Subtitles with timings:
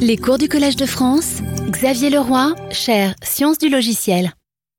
[0.00, 4.32] Les cours du Collège de France, Xavier Leroy, chaire Sciences du logiciel.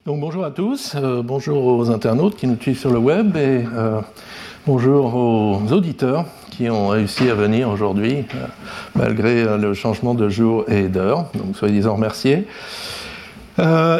[0.05, 4.01] Bonjour à tous, euh, bonjour aux internautes qui nous suivent sur le web et euh,
[4.65, 8.47] bonjour aux auditeurs qui ont réussi à venir aujourd'hui euh,
[8.95, 11.29] malgré le changement de jour et d'heure.
[11.35, 12.47] Donc soyez-en remerciés.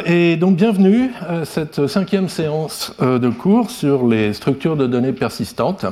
[0.06, 5.86] et donc bienvenue à cette cinquième séance de cours sur les structures de données persistantes.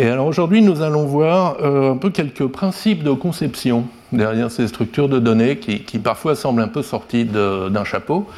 [0.00, 4.68] Et alors aujourd'hui, nous allons voir euh, un peu quelques principes de conception derrière ces
[4.68, 8.28] structures de données qui, parfois semblent un peu sorties d'un chapeau.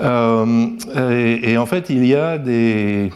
[0.00, 0.68] Euh,
[1.42, 3.10] et, en fait, il y a des,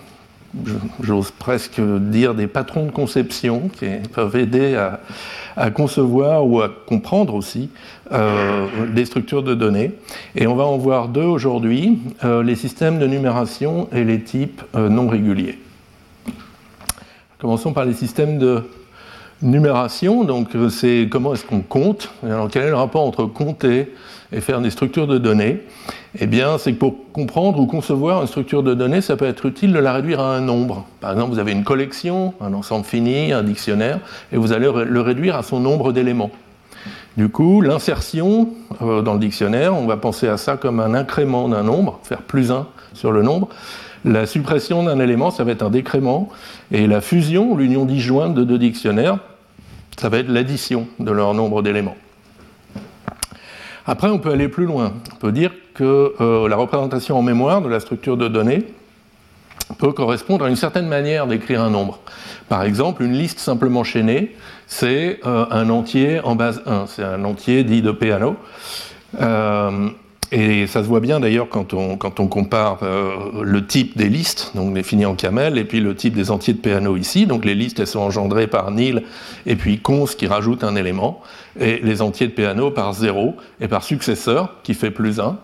[1.01, 4.77] j'ose presque dire, des patrons de conception qui peuvent aider
[5.57, 7.71] à, concevoir ou à comprendre aussi
[8.11, 9.93] euh, les structures de données.
[10.35, 12.01] Et on va en voir deux aujourd'hui,
[12.45, 15.57] les systèmes de numération et les types non réguliers.
[17.39, 18.63] Commençons par les systèmes de
[19.43, 20.25] numération.
[20.25, 23.93] Donc, euh, c'est comment est-ce qu'on compte Alors, quel est le rapport entre compter
[24.33, 25.61] et faire des structures de données?
[26.19, 29.45] Eh bien, c'est que pour comprendre ou concevoir une structure de données, ça peut être
[29.45, 30.87] utile de la réduire à un nombre.
[31.03, 34.01] Par exemple, vous avez une collection, un ensemble fini, un dictionnaire,
[34.33, 36.31] et vous allez le réduire à son nombre d'éléments.
[37.19, 38.49] Du coup, l'insertion
[38.81, 42.23] euh, dans le dictionnaire, on va penser à ça comme un incrément d'un nombre, faire
[42.23, 43.49] plus 1 sur le nombre.
[44.07, 46.29] La suppression d'un élément, ça va être un décrément,
[46.71, 49.19] et la fusion, l'union disjointe de deux dictionnaires,
[49.99, 51.97] ça va être l'addition de leur nombre d'éléments.
[53.85, 54.93] Après, on peut aller plus loin.
[55.13, 58.65] On peut dire que euh, la représentation en mémoire de la structure de données
[59.79, 61.99] peut correspondre à une certaine manière d'écrire un nombre.
[62.49, 64.37] Par exemple, une liste simplement chaînée,
[64.69, 68.37] c'est euh, un entier en base 1, c'est un entier dit de Peano.
[69.21, 69.89] Euh,
[70.33, 74.75] et ça se voit bien d'ailleurs quand on, compare euh, le type des listes, donc
[74.75, 77.27] définies en camel, et puis le type des entiers de Peano ici.
[77.27, 79.05] Donc les listes, elles sont engendrées par nil
[79.47, 81.23] et puis cons qui rajoute un élément,
[81.59, 85.39] et les entiers de Peano par 0 et par successeur qui fait plus 1.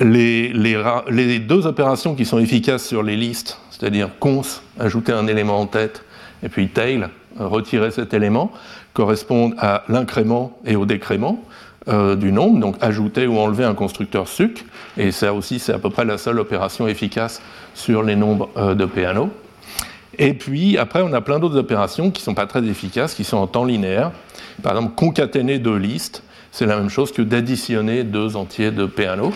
[0.00, 4.42] Les, les, les deux opérations qui sont efficaces sur les listes, c'est-à-dire cons,
[4.78, 6.02] ajouter un élément en tête,
[6.42, 7.08] et puis tail,
[7.38, 8.52] retirer cet élément,
[8.94, 11.42] correspondent à l'incrément et au décrément.
[11.88, 14.64] Euh, du nombre, donc ajouter ou enlever un constructeur suc,
[14.96, 17.42] et ça aussi c'est à peu près la seule opération efficace
[17.74, 19.30] sur les nombres euh, de Peano.
[20.16, 23.24] Et puis après on a plein d'autres opérations qui ne sont pas très efficaces, qui
[23.24, 24.12] sont en temps linéaire.
[24.62, 26.22] Par exemple, concaténer deux listes,
[26.52, 29.32] c'est la même chose que d'additionner deux entiers de Peano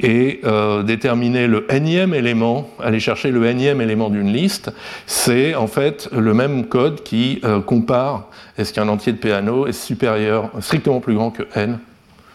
[0.00, 4.72] et euh, déterminer le énième élément, aller chercher le énième élément d'une liste,
[5.06, 8.28] c'est en fait le même code qui euh, compare
[8.58, 11.78] est-ce qu'un entier de Peano est supérieur, strictement plus grand que n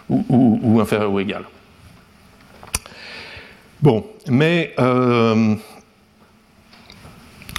[0.09, 1.43] ou, inférieur ou égal.
[3.81, 5.55] Bon, mais euh,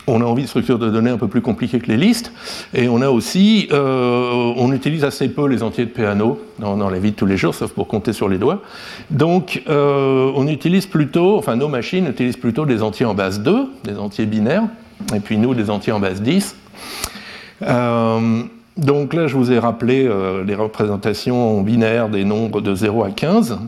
[0.09, 2.33] on a envie de structures de données un peu plus compliquées que les listes,
[2.75, 6.99] et on a aussi, euh, on utilise assez peu les entiers de Peano dans, la
[6.99, 8.63] vie de tous les jours, sauf pour compter sur les doigts.
[9.11, 13.67] Donc, euh, on utilise plutôt, enfin, nos machines utilisent plutôt des entiers en base 2,
[13.85, 14.65] des entiers binaires,
[15.15, 16.57] et puis nous, des entiers en base 10.
[17.63, 18.43] Euh,
[18.77, 20.09] donc là, je vous ai rappelé
[20.47, 23.59] les représentations binaires des nombres de 0 à 15.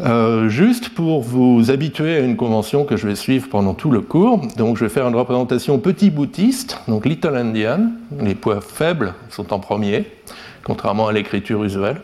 [0.00, 4.00] Euh, juste pour vous habituer à une convention que je vais suivre pendant tout le
[4.00, 9.14] cours, donc je vais faire une représentation petit boutiste, donc little endian, les poids faibles
[9.30, 10.04] sont en premier,
[10.64, 12.00] contrairement à l'écriture usuelle,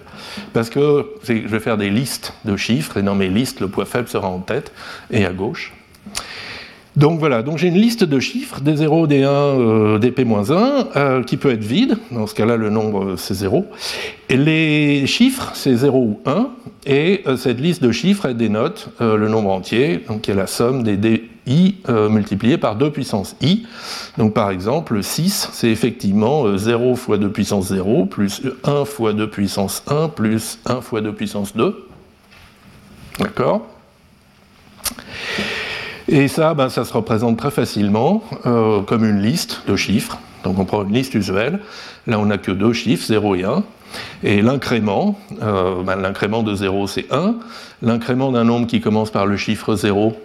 [0.52, 3.86] parce que je vais faire des listes de chiffres, et dans mes listes, le poids
[3.86, 4.70] faible sera en tête
[5.10, 5.72] et à gauche.
[6.96, 10.86] Donc voilà, donc j'ai une liste de chiffres, des 0, des 1, euh, des P-1,
[10.96, 13.64] euh, qui peut être vide, dans ce cas-là le nombre c'est 0.
[14.28, 16.48] Et les chiffres c'est 0 ou 1,
[16.86, 20.82] et euh, cette liste de chiffres elle dénote le nombre entier, qui est la somme
[20.82, 23.66] des i multiplié par 2 puissance i.
[24.18, 29.30] Donc par exemple 6 c'est effectivement 0 fois 2 puissance 0 plus 1 fois 2
[29.30, 31.86] puissance 1 plus 1 fois 2 puissance 2.
[33.20, 33.66] D'accord?
[36.10, 40.18] Et ça, ben, ça se représente très facilement euh, comme une liste de chiffres.
[40.42, 41.60] Donc on prend une liste usuelle.
[42.08, 43.62] Là, on n'a que deux chiffres, 0 et 1.
[44.24, 47.36] Et l'incrément, euh, ben, l'incrément de 0, c'est 1.
[47.82, 50.16] L'incrément d'un nombre qui commence par le chiffre 0,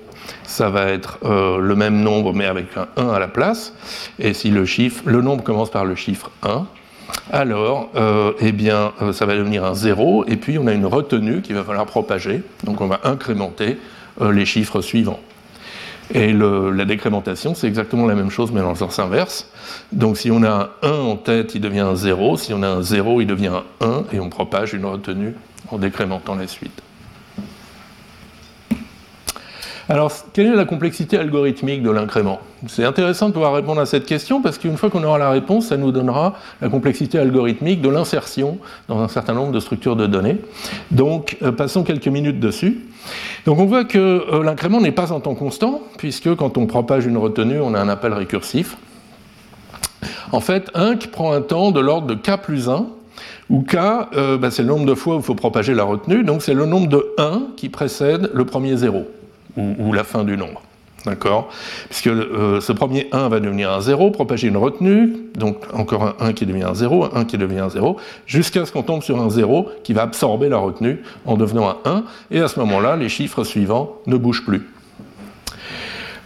[0.43, 3.73] ça va être euh, le même nombre, mais avec un 1 à la place.
[4.17, 6.65] Et si le, chiffre, le nombre commence par le chiffre 1,
[7.31, 7.91] alors,
[8.39, 11.63] eh bien, ça va devenir un 0, et puis on a une retenue qu'il va
[11.63, 12.41] falloir propager.
[12.63, 13.77] Donc on va incrémenter
[14.19, 15.19] les chiffres suivants.
[16.13, 19.49] Et la décrémentation, c'est exactement la même chose, mais dans le sens inverse.
[19.91, 22.37] Donc si on a un 1 en tête, il devient un 0.
[22.37, 25.35] Si on a un 0, il devient un 1, et on propage une retenue
[25.71, 26.81] en décrémentant la suite.
[29.87, 32.39] Alors, quelle est la complexité algorithmique de l'incrément?
[32.67, 35.67] C'est intéressant de pouvoir répondre à cette question parce qu'une fois qu'on aura la réponse,
[35.67, 38.57] ça nous donnera la complexité algorithmique de l'insertion
[38.87, 40.37] dans un certain nombre de structures de données.
[40.89, 42.79] Donc, euh, passons quelques minutes dessus.
[43.45, 47.05] Donc, on voit que euh, l'incrément n'est pas en temps constant, puisque quand on propage
[47.05, 48.77] une retenue, on a un appel récursif.
[50.31, 52.87] En fait, 1 qui prend un temps de l'ordre de k plus 1,
[53.49, 56.23] où k, euh, bah, c'est le nombre de fois où il faut propager la retenue,
[56.23, 59.05] donc c'est le nombre de 1 qui précède le premier 0
[59.57, 60.61] ou, la fin du nombre.
[61.05, 61.49] D'accord
[61.89, 66.15] Puisque euh, ce premier 1 va devenir un 0, propager une retenue, donc encore un
[66.19, 69.03] 1 qui devient un 0, un 1 qui devient un 0, jusqu'à ce qu'on tombe
[69.03, 72.59] sur un 0 qui va absorber la retenue en devenant un 1, et à ce
[72.59, 74.67] moment-là, les chiffres suivants ne bougent plus.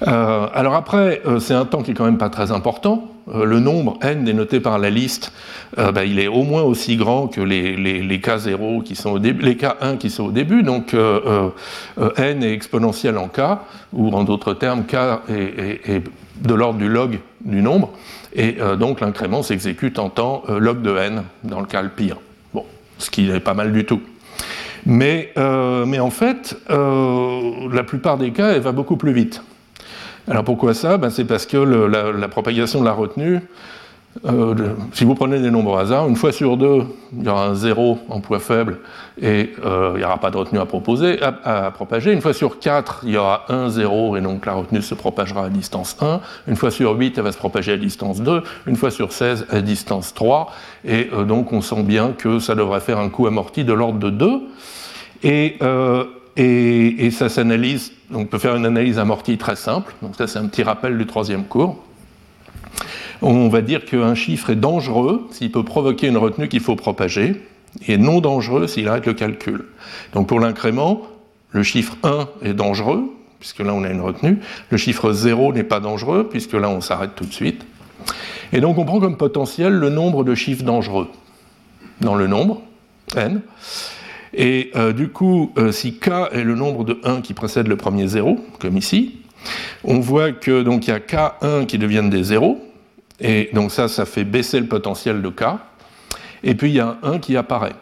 [0.07, 3.07] Euh, alors après, euh, c'est un temps qui est quand même pas très important.
[3.33, 5.31] Euh, le nombre n dénoté par la liste,
[5.77, 9.43] bah, il est au moins aussi grand que les, les, K0 qui sont au début,
[9.43, 10.63] les K1 qui sont au début.
[10.63, 13.41] Donc n est exponentiel en K,
[13.93, 14.95] ou en d'autres termes, K
[15.29, 16.01] est,
[16.41, 17.91] de l'ordre du log du nombre.
[18.33, 22.17] Et donc l'incrément s'exécute en temps log de n, dans le cas le pire.
[22.53, 22.65] Bon,
[22.97, 24.01] ce qui est pas mal du tout.
[24.87, 25.31] Mais,
[25.85, 29.43] mais en fait, la plupart des cas, elle va beaucoup plus vite.
[30.29, 30.97] Alors pourquoi ça?
[30.97, 33.41] Ben, C'est parce que la, propagation de la retenue,
[34.25, 36.83] euh, si vous prenez des nombres au hasard, une fois sur deux,
[37.17, 38.79] il y aura un zéro en poids faible
[39.19, 42.11] et euh, il n'y aura pas de retenue à, proposer, à, propager.
[42.11, 45.45] Une fois sur 4, il y aura un zéro et donc la retenue se propagera
[45.45, 46.21] à distance 1.
[46.47, 48.43] Une fois sur 8, elle va se propager à distance 2.
[48.67, 50.51] Une fois sur 16, à distance 3.
[50.85, 53.99] Et euh, donc on sent bien que ça devrait faire un coût amorti de l'ordre
[53.99, 54.41] de 2.
[55.23, 55.57] Et
[56.39, 60.47] et, ça s'analyse, on peut faire une analyse amortie très simple, donc ça c'est un
[60.47, 61.83] petit rappel du troisième cours.
[63.21, 67.43] On va dire qu'un chiffre est dangereux s'il peut provoquer une retenue qu'il faut propager,
[67.87, 69.65] et non dangereux s'il arrête le calcul.
[70.13, 71.01] Donc pour l'incrément,
[71.51, 73.03] le chiffre 1 est dangereux,
[73.39, 74.39] puisque là on a une retenue,
[74.69, 77.65] le chiffre 0 n'est pas dangereux, puisque là on s'arrête tout de suite.
[78.53, 81.07] Et donc on prend comme potentiel le nombre de chiffres dangereux
[82.01, 82.61] dans le nombre,
[83.15, 83.41] n,
[84.33, 87.75] et euh, du coup, euh, si k est le nombre de 1 qui précède le
[87.75, 89.19] premier 0, comme ici,
[89.83, 92.63] on voit que donc il y a k1 qui deviennent des 0,
[93.19, 95.43] et donc ça, ça fait baisser le potentiel de k,
[96.43, 97.75] et puis il y a un 1 qui apparaît.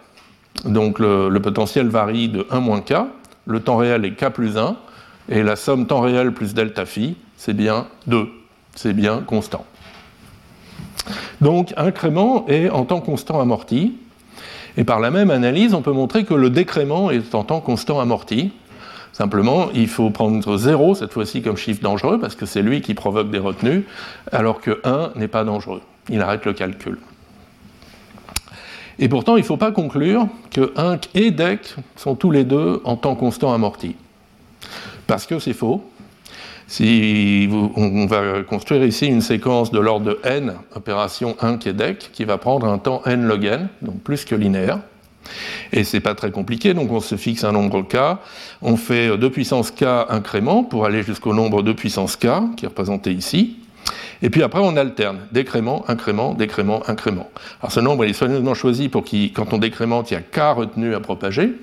[0.66, 2.94] Donc le, le potentiel varie de 1 moins k,
[3.46, 4.76] le temps réel est k plus 1,
[5.30, 8.28] et la somme temps réel plus delta phi, c'est bien 2,
[8.76, 9.66] c'est bien constant.
[11.42, 13.98] Donc incrément est en temps constant amorti,
[14.78, 18.00] et par la même analyse, on peut montrer que le décrément est en temps constant
[18.00, 18.52] amorti.
[19.12, 22.94] Simplement, il faut prendre 0 cette fois-ci comme chiffre dangereux, parce que c'est lui qui
[22.94, 23.86] provoque des retenues,
[24.32, 25.82] alors que 1 n'est pas dangereux.
[26.10, 27.00] Il arrête le calcul.
[29.00, 32.82] Et pourtant, il ne faut pas conclure que 1 et DEC sont tous les deux
[32.84, 33.96] en temps constant amorti.
[35.08, 35.84] Parce que c'est faux.
[36.68, 41.74] Si on va construire ici une séquence de l'ordre de n, opération 1 qui est
[41.74, 44.80] DEC, qui va prendre un temps n log n, donc plus que linéaire.
[45.72, 47.98] Et c'est pas très compliqué, donc on se fixe un nombre k,
[48.62, 52.28] on fait 2 puissance k incrément pour aller jusqu'au nombre 2 puissance k,
[52.58, 53.58] qui est représenté ici.
[54.22, 57.30] Et puis après, on alterne décrément, incrément, décrément, incrément.
[57.62, 60.56] Alors ce nombre est soigneusement choisi pour qu'il, quand on décrémente, il y a k
[60.56, 61.54] retenues à propager.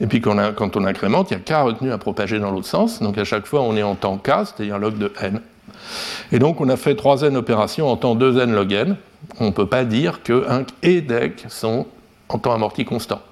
[0.00, 3.00] Et puis quand on, incrémente, il y a k retenues à propager dans l'autre sens.
[3.00, 5.40] Donc à chaque fois, on est en temps k, c'est-à-dire log de n.
[6.32, 8.96] Et donc on a fait 3n opérations en temps 2n log n.
[9.40, 11.86] On ne peut pas dire que 1 et dec sont
[12.28, 13.22] en temps amorti constant.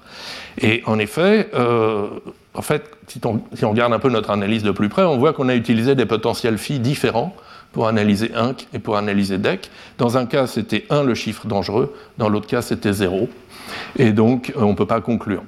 [0.59, 2.07] Et en effet, euh,
[2.53, 5.17] en fait, si on, si on, regarde un peu notre analyse de plus près, on
[5.17, 7.35] voit qu'on a utilisé des potentiels phi différents
[7.71, 9.71] pour analyser 1 et pour analyser dec.
[9.97, 13.27] Dans un cas, c'était 1 le chiffre dangereux, dans l'autre cas, c'était 0.
[13.97, 15.43] Et donc, on ne peut pas conclure.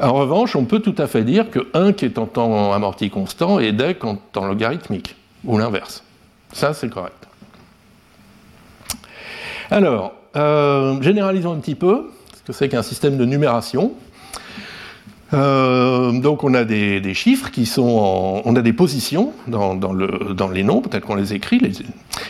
[0.00, 3.10] En revanche, on peut tout à fait dire que 1 qui est en temps amorti
[3.10, 6.04] constant et dec en temps logarithmique, ou l'inverse.
[6.52, 7.26] Ça, c'est correct.
[9.70, 13.92] Alors, euh, généralisons un petit peu ce que c'est qu'un système de numération.
[15.34, 20.48] Euh, donc on a des, chiffres qui sont on a des positions dans, le, dans
[20.48, 21.60] les noms, peut-être qu'on les écrit,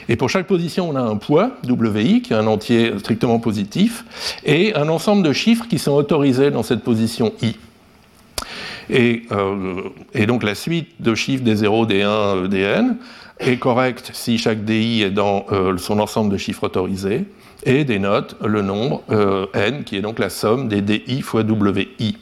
[0.08, 4.04] et pour chaque position on a un poids, WI, qui est un entier strictement positif,
[4.44, 7.56] et un ensemble de chiffres qui sont autorisés dans cette position I.
[8.90, 12.96] Et, euh, donc la suite de chiffres des 0, des 1, des n
[13.38, 17.26] est correcte si chaque DI est dans euh, son ensemble de chiffres autorisés,
[17.64, 19.02] et dénote le nombre
[19.54, 22.16] n, qui est donc la somme des DI fois WI.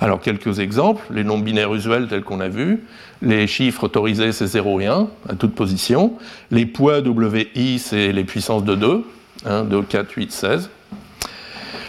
[0.00, 2.84] Alors quelques exemples, les nombres binaires usuels tels qu'on a vu,
[3.22, 6.14] les chiffres autorisés c'est 0 et 1 à toute position,
[6.50, 9.04] les poids WI c'est les puissances de 2,
[9.46, 10.70] 1, 2, 4, 8, 16.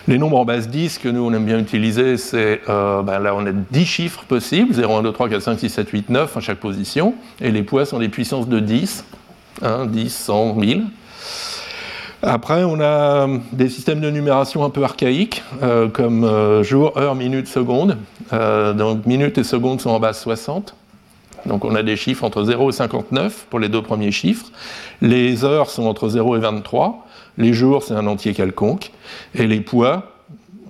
[0.08, 3.46] Les nombres en base 10 que nous on aime bien utiliser, c'est ben là on
[3.46, 6.40] a 10 chiffres possibles, 0, 1, 2, 3, 4, 5, 6, 7, 8, 9 à
[6.40, 9.04] chaque position, et les poids sont des puissances de 10,
[9.62, 10.86] 1, 10, 100, 1000.
[12.24, 17.14] Après, on a des systèmes de numération un peu archaïques, euh, comme euh, jour, heure,
[17.14, 17.98] minute, seconde.
[18.34, 20.76] Euh, donc, minute et seconde sont en base 60.
[21.46, 24.48] Donc, on a des chiffres entre 0 et 59 pour les deux premiers chiffres.
[25.02, 27.06] Les heures sont entre 0 et 23.
[27.38, 28.92] Les jours, c'est un entier quelconque.
[29.36, 30.12] Et les poids,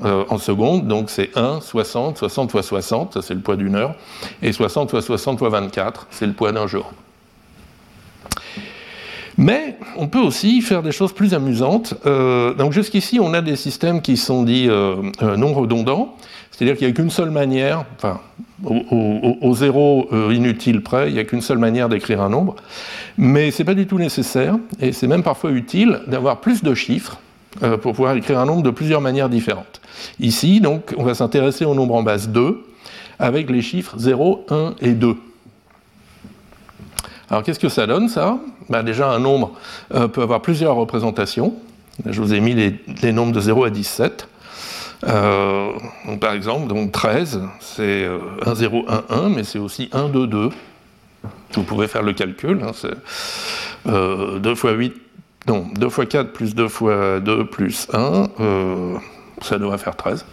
[0.04, 3.96] en seconde, donc c'est 1, 60, 60 fois 60, ça c'est le poids d'une heure,
[4.44, 6.94] et 60 fois 60 fois 24, c'est le poids d'un jour.
[9.38, 11.94] Mais on peut aussi faire des choses plus amusantes.
[12.06, 16.16] Euh, donc jusqu'ici, on a des systèmes qui sont dits euh, euh, non redondants,
[16.52, 18.20] c'est-à-dire qu'il n'y a qu'une seule manière, enfin,
[18.64, 22.56] au, zéro inutile près, il n'y a qu'une seule manière d'écrire un nombre.
[23.20, 26.74] Mais ce n'est pas du tout nécessaire, et c'est même parfois utile d'avoir plus de
[26.74, 27.20] chiffres
[27.82, 29.82] pour pouvoir écrire un nombre de plusieurs manières différentes.
[30.20, 32.64] Ici, donc, on va s'intéresser au nombre en base 2,
[33.20, 35.16] avec les chiffres 0, 1 et 2.
[37.30, 38.40] Alors qu'est-ce que ça donne ça?
[38.70, 39.52] Ben, Déjà un nombre
[39.94, 41.54] euh, peut avoir plusieurs représentations.
[42.06, 44.28] je vous ai mis les, nombres de 0 à 17.
[45.06, 45.72] Euh,
[46.20, 48.08] par exemple, donc 13, c'est
[48.46, 50.50] 1, 0, 1, 1, mais c'est aussi 1, 2, 2.
[51.54, 52.62] Vous pouvez faire le calcul.
[52.64, 52.96] Hein, c'est
[53.86, 54.94] 2 euh, fois 8,
[55.48, 58.30] non, 2 fois 4 plus 2 fois 2 plus 1,
[59.42, 60.26] ça devrait faire 13.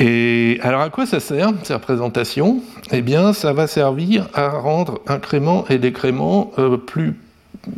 [0.00, 2.60] Et alors à quoi ça sert, ces représentations?
[2.92, 7.18] Eh bien, ça va servir à rendre incrément et décrément euh, plus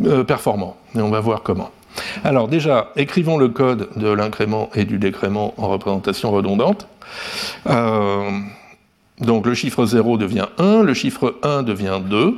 [0.04, 0.76] euh, performants.
[0.94, 1.70] Et on va voir comment.
[2.22, 6.86] Alors déjà, écrivons le code de l'incrément et du décrément en représentation redondante.
[7.66, 8.28] Euh,
[9.20, 12.36] donc le chiffre 0 devient 1, le chiffre 1 devient 2,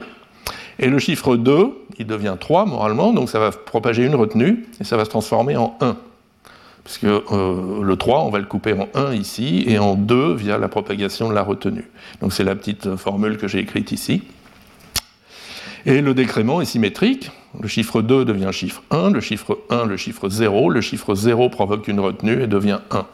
[0.78, 4.84] et le chiffre 2, il devient 3 moralement, donc ça va propager une retenue, et
[4.84, 5.96] ça va se transformer en 1
[6.84, 10.58] puisque euh, le 3, on va le couper en 1 ici, et en 2 via
[10.58, 11.88] la propagation de la retenue.
[12.20, 14.22] Donc c'est la petite formule que j'ai écrite ici.
[15.84, 17.30] Et le décrément est symétrique.
[17.60, 21.48] Le chiffre 2 devient chiffre 1, le chiffre 1 le chiffre 0, le chiffre 0
[21.50, 23.06] provoque une retenue et devient 1.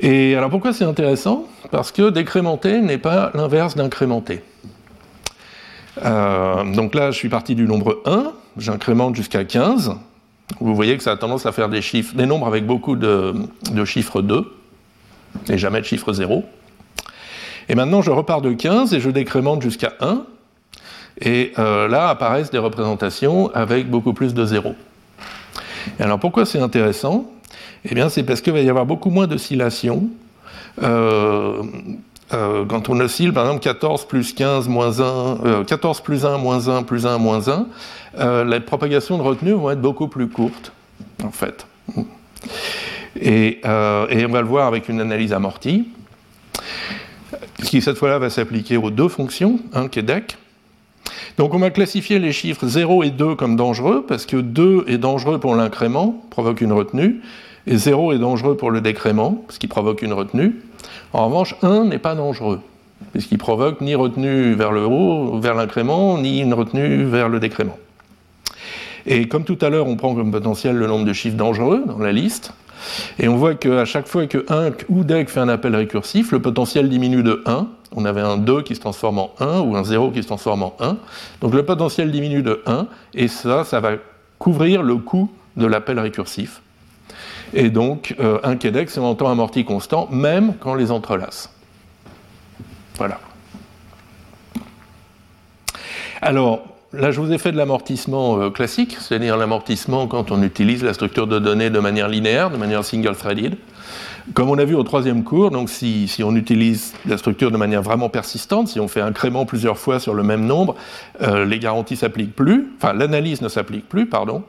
[0.00, 1.46] Et alors pourquoi c'est intéressant?
[1.70, 4.42] Parce que décrémenter n'est pas l'inverse d'incrémenter.
[6.04, 9.94] Euh, donc là, je suis parti du nombre 1, j'incrémente jusqu'à 15.
[10.60, 13.34] Vous voyez que ça a tendance à faire des chiffres, des nombres avec beaucoup de,
[13.84, 14.44] chiffres 2
[15.48, 16.44] et jamais de chiffre 0.
[17.68, 20.24] Et maintenant, je repars de 15 et je décrémente jusqu'à 1.
[21.20, 24.74] Et euh, là apparaissent des représentations avec beaucoup plus de 0.
[25.98, 27.30] Et alors pourquoi c'est intéressant?
[27.84, 30.08] Eh bien, c'est parce qu'il va y avoir beaucoup moins d'oscillations.
[30.82, 31.62] Euh,
[32.32, 36.38] euh, quand on oscille, par exemple, 14 plus 15 moins 1, 14 euh, plus 1
[36.38, 37.66] moins 1 plus 1 moins 1,
[38.18, 40.72] euh, les propagations de retenue vont être beaucoup plus courtes,
[41.22, 41.66] en fait.
[43.20, 45.88] Et, on va le voir avec une analyse amortie,
[47.64, 50.38] qui cette fois-là va s'appliquer aux deux fonctions, DEC.
[51.38, 54.98] Donc on va classifier les chiffres 0 et 2 comme dangereux, parce que 2 est
[54.98, 57.22] dangereux pour l'incrément, provoque une retenue,
[57.66, 60.62] et 0 est dangereux pour le décrément, ce qui provoque une retenue.
[61.12, 62.60] En revanche, 1 n'est pas dangereux,
[63.12, 67.76] puisqu'il provoque ni retenue vers le haut, vers l'incrément, ni une retenue vers le décrément.
[69.06, 71.98] Et comme tout à l'heure, on prend comme potentiel le nombre de chiffres dangereux dans
[71.98, 72.52] la liste,
[73.18, 76.40] et on voit qu'à chaque fois que 1 ou DEC fait un appel récursif, le
[76.40, 77.68] potentiel diminue de 1.
[77.94, 80.62] On avait un 2 qui se transforme en 1 ou un 0 qui se transforme
[80.62, 80.96] en 1.
[81.40, 83.92] Donc le potentiel diminue de 1, et ça, ça va
[84.38, 86.60] couvrir le coût de l'appel récursif.
[87.54, 91.50] Et donc, euh, un quédex c'est un temps amorti constant, même quand on les entrelace.
[92.96, 93.20] Voilà.
[96.20, 100.84] Alors, là, je vous ai fait de l'amortissement euh, classique, c'est-à-dire l'amortissement quand on utilise
[100.84, 103.56] la structure de données de manière linéaire, de manière single-threaded.
[104.34, 107.82] Comme on a vu au troisième cours, donc si, on utilise la structure de manière
[107.82, 110.76] vraiment persistante, si on fait incrément plusieurs fois sur le même nombre,
[111.22, 114.44] euh, les garanties s'appliquent plus, enfin l'analyse ne s'applique plus, pardon.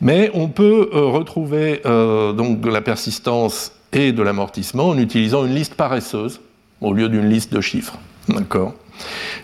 [0.00, 5.46] Mais on peut euh, retrouver euh, donc de la persistance et de l'amortissement en utilisant
[5.46, 6.40] une liste paresseuse
[6.80, 7.98] au lieu d'une liste de chiffres.
[8.28, 8.74] D'accord?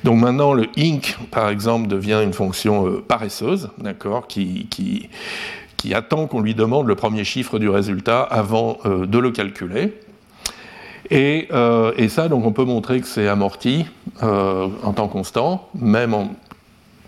[0.05, 5.09] Donc maintenant, le inc, par exemple, devient une fonction euh, paresseuse, d'accord, qui, qui,
[5.95, 9.99] attend qu'on lui demande le premier chiffre du résultat avant de le calculer.
[11.11, 11.49] Et,
[11.97, 13.87] et, ça, donc, on peut montrer que c'est amorti
[14.23, 16.31] en temps constant, même en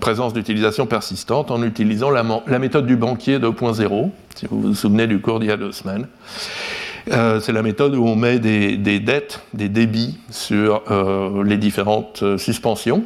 [0.05, 2.23] présence d'utilisation persistante en utilisant la,
[2.59, 6.09] méthode du banquier 2.0, si vous vous souvenez du cours d'il y a deux semaines.
[7.11, 12.23] Euh, c'est la méthode où on met des, dettes, des débits sur euh, les différentes
[12.23, 13.03] euh, suspensions.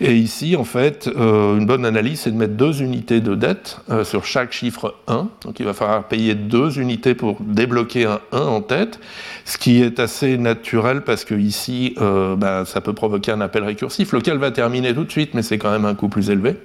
[0.00, 3.80] Et ici, en fait, euh, une bonne analyse, c'est de mettre deux unités de dette
[3.90, 5.28] euh, sur chaque chiffre 1.
[5.42, 8.98] Donc il va falloir payer deux unités pour débloquer un 1 en tête,
[9.44, 13.64] ce qui est assez naturel parce que ici, euh, bah, ça peut provoquer un appel
[13.64, 16.56] récursif, lequel va terminer tout de suite, mais c'est quand même un coût plus élevé.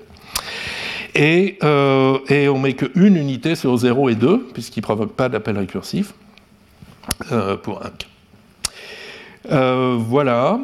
[1.18, 1.60] Et,
[2.28, 6.14] et on met qu'une unité sur 0 et 2, puisqu'il ne provoque pas d'appel récursif,
[7.64, 7.92] pour un
[9.50, 9.96] cas.
[9.98, 10.60] voilà.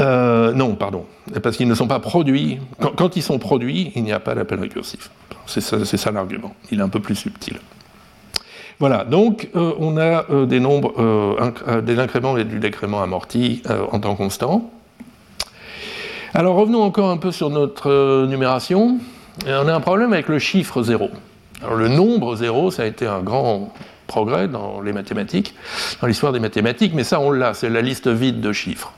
[0.00, 1.06] Euh, non, pardon,
[1.42, 2.58] parce qu'ils ne sont pas produits.
[2.96, 5.10] Quand, ils sont produits, il n'y a pas d'appel récursif.
[5.46, 6.54] C'est ça, l'argument.
[6.70, 7.58] Il est un peu plus subtil.
[8.78, 13.98] Voilà, donc euh, on a euh, des nombres, des incréments et du décrément amorti en
[13.98, 14.70] temps constant.
[16.32, 18.98] Alors revenons encore un peu sur notre numération.
[19.46, 21.10] on a un problème avec le chiffre 0.
[21.62, 23.72] Alors le nombre 0, ça a été un grand
[24.06, 25.54] progrès dans les mathématiques,
[26.00, 28.92] dans l'histoire des mathématiques, mais ça on l'a, c'est la liste vide de chiffres.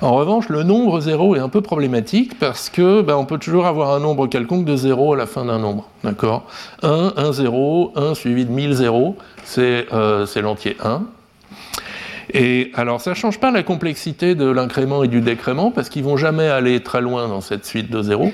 [0.00, 3.66] En revanche, le nombre 0 est un peu problématique parce que ben, on peut toujours
[3.66, 5.88] avoir un nombre quelconque de 0 à la fin d'un nombre.
[6.04, 6.44] D'accord?
[6.82, 9.16] 1, 1, 0, 1 suivi de 1000 zéros,
[9.58, 11.02] euh, c'est l'entier 1.
[12.34, 16.02] Et alors, ça ne change pas la complexité de l'incrément et du décrément, parce qu'ils
[16.02, 18.32] ne vont jamais aller très loin dans cette suite de 0.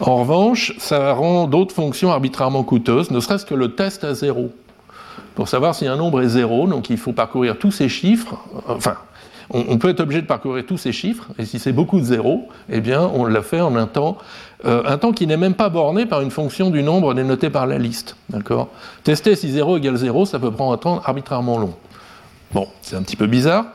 [0.00, 4.50] En revanche, ça rend d'autres fonctions arbitrairement coûteuses, ne serait-ce que le test à 0.
[5.34, 8.96] Pour savoir si un nombre est 0, donc il faut parcourir tous ces chiffres, enfin,
[9.50, 12.48] on, peut être obligé de parcourir tous ces chiffres, et si c'est beaucoup de zéros,
[12.70, 14.18] eh bien, on l'a fait en un temps,
[14.66, 17.66] euh, un temps qui n'est même pas borné par une fonction du nombre dénoté par
[17.66, 18.16] la liste.
[19.04, 21.74] Tester si 0 égale 0, ça peut prendre un temps arbitrairement long.
[22.52, 23.66] Bon, c'est un petit peu bizarre.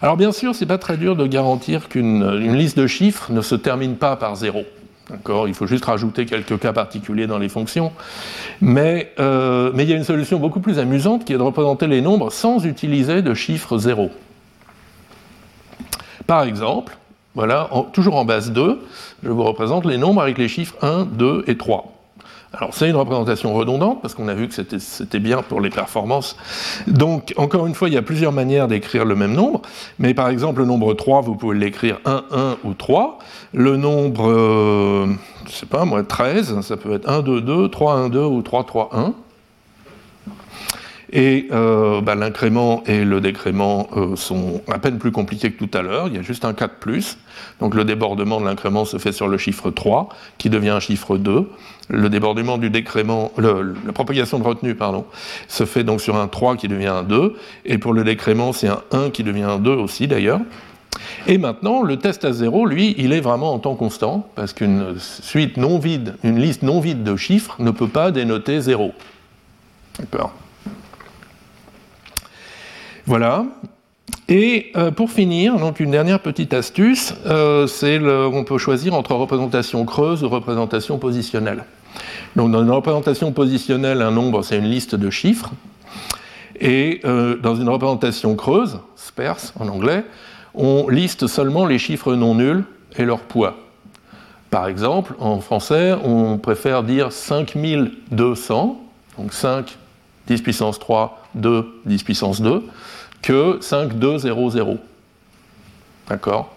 [0.00, 3.54] Alors bien sûr, c'est pas très dur de garantir qu'une liste de chiffres ne se
[3.54, 4.64] termine pas par 0.
[5.10, 5.48] D'accord?
[5.48, 7.92] Il faut juste rajouter quelques cas particuliers dans les fonctions.
[8.60, 11.86] Mais, euh, mais il y a une solution beaucoup plus amusante qui est de représenter
[11.86, 14.10] les nombres sans utiliser de chiffres 0.
[16.32, 16.96] Par exemple,
[17.34, 18.80] voilà, toujours en base 2,
[19.22, 21.92] je vous représente les nombres avec les chiffres 1, 2 et 3.
[22.54, 26.38] Alors c'est une représentation redondante parce qu'on a vu que c'était bien pour les performances.
[26.86, 29.60] Donc encore une fois, il y a plusieurs manières d'écrire le même nombre.
[29.98, 33.18] Mais par exemple, le nombre 3, vous pouvez l'écrire 1, 1 ou 3.
[33.52, 35.06] Le nombre, euh,
[35.44, 38.40] je sais pas moi, 13, ça peut être 1, 2, 2, 3, 1, 2 ou
[38.40, 39.12] 3, 3, 1.
[41.12, 45.76] Et euh, bah, l'incrément et le décrément euh, sont à peine plus compliqués que tout
[45.76, 46.08] à l'heure.
[46.08, 47.18] Il y a juste un 4 plus.
[47.60, 51.18] Donc le débordement de l'incrément se fait sur le chiffre 3, qui devient un chiffre
[51.18, 51.50] 2.
[51.90, 55.04] Le débordement du décrément, la propagation de retenue, pardon,
[55.48, 57.36] se fait donc sur un 3 qui devient un 2.
[57.66, 60.40] Et pour le décrément, c'est un 1 qui devient un 2 aussi d'ailleurs.
[61.26, 64.94] Et maintenant, le test à 0, lui, il est vraiment en temps constant, parce qu'une
[64.98, 68.92] suite non vide, une liste non vide de chiffres ne peut pas dénoter 0.
[69.98, 70.32] D'accord
[73.06, 73.44] voilà.
[74.28, 79.14] Et euh, pour finir, donc une dernière petite astuce, euh, c'est on peut choisir entre
[79.14, 81.64] représentation creuse ou représentation positionnelle.
[82.36, 85.50] Donc dans une représentation positionnelle, un nombre c'est une liste de chiffres,
[86.60, 90.04] et euh, dans une représentation creuse, sparse en anglais,
[90.54, 92.64] on liste seulement les chiffres non nuls
[92.96, 93.56] et leur poids.
[94.50, 98.80] Par exemple, en français, on préfère dire 5200,
[99.18, 99.76] donc 5
[100.28, 102.62] 10 puissance 3, 2, 10 puissance 2,
[103.22, 104.78] que 5, 2, 0, 0.
[106.08, 106.54] D'accord?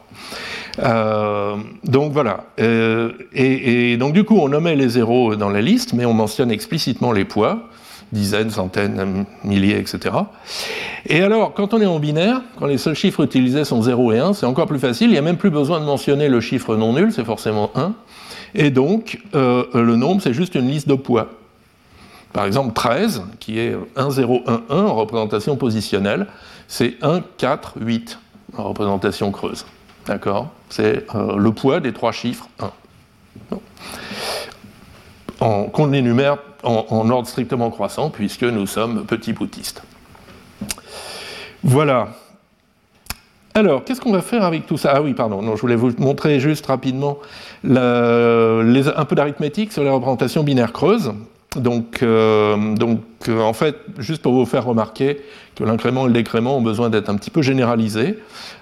[0.79, 2.45] Euh, donc voilà.
[2.59, 6.51] Euh, et, donc du coup, on nommait les zéros dans la liste, mais on mentionne
[6.51, 7.69] explicitement les poids,
[8.11, 10.15] dizaines, centaines, milliers, etc.
[11.07, 14.19] Et alors, quand on est en binaire, quand les seuls chiffres utilisés sont 0 et
[14.19, 16.75] 1, c'est encore plus facile, il n'y a même plus besoin de mentionner le chiffre
[16.75, 17.93] non nul, c'est forcément 1.
[18.55, 21.29] Et donc, euh, le nombre, c'est juste une liste de poids.
[22.35, 26.27] Par exemple, 13, qui est 1, 0, 1, 1 en représentation positionnelle,
[26.67, 28.19] c'est 1, 4, 8
[28.57, 29.65] en représentation creuse.
[30.05, 30.49] D'accord?
[30.67, 32.49] C'est euh, le poids des trois chiffres
[35.39, 35.69] 1.
[35.71, 39.81] qu'on énumère en, ordre strictement croissant, puisque nous sommes petits boutistes.
[41.63, 42.09] Voilà.
[43.53, 44.91] Alors, qu'est-ce qu'on va faire avec tout ça?
[44.93, 47.17] Ah oui, pardon, je voulais vous montrer juste rapidement
[47.63, 51.13] un peu d'arithmétique sur les représentations binaires creuses.
[51.55, 55.21] Donc, euh, donc euh, en fait, juste pour vous faire remarquer
[55.55, 58.19] que l'incrément et le décrément ont besoin d'être un petit peu généralisés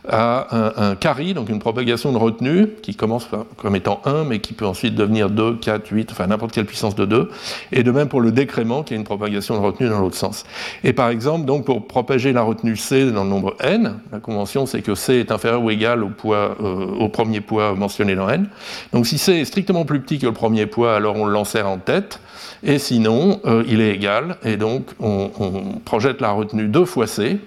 [0.08, 4.54] à un, carry, donc une propagation de retenue, qui commence comme étant 1, mais qui
[4.54, 7.30] peut ensuite devenir 2, 4, 8, enfin n'importe quelle puissance de 2,
[7.72, 10.44] et de même pour le décrément, qui est une propagation de retenue dans l'autre sens.
[10.84, 14.66] Et par exemple, donc pour propager la retenue C dans le nombre n, la convention
[14.66, 18.30] c'est que C est inférieur ou égal au, poids, euh, au premier poids mentionné dans
[18.30, 18.48] n.
[18.92, 21.78] Donc si C est strictement plus petit que le premier poids, alors on l'ensère en
[21.78, 22.20] tête,
[22.66, 27.39] et sinon, euh, il est égal, et donc on, projette la retenue deux fois C,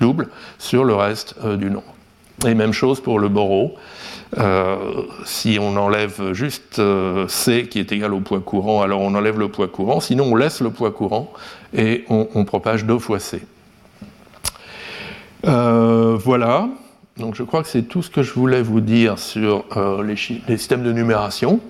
[0.00, 1.94] double, sur le reste euh, du nombre.
[2.46, 3.74] Et même chose pour le borrow.
[5.24, 6.80] si on enlève juste
[7.28, 10.34] C qui est égal au poids courant, alors on enlève le poids courant, sinon on
[10.34, 11.32] laisse le poids courant
[11.74, 13.42] et on, propage 2 fois C.
[15.44, 16.68] voilà,
[17.16, 19.64] donc je crois que c'est tout ce que je voulais vous dire sur
[20.02, 21.60] les, systèmes de numération.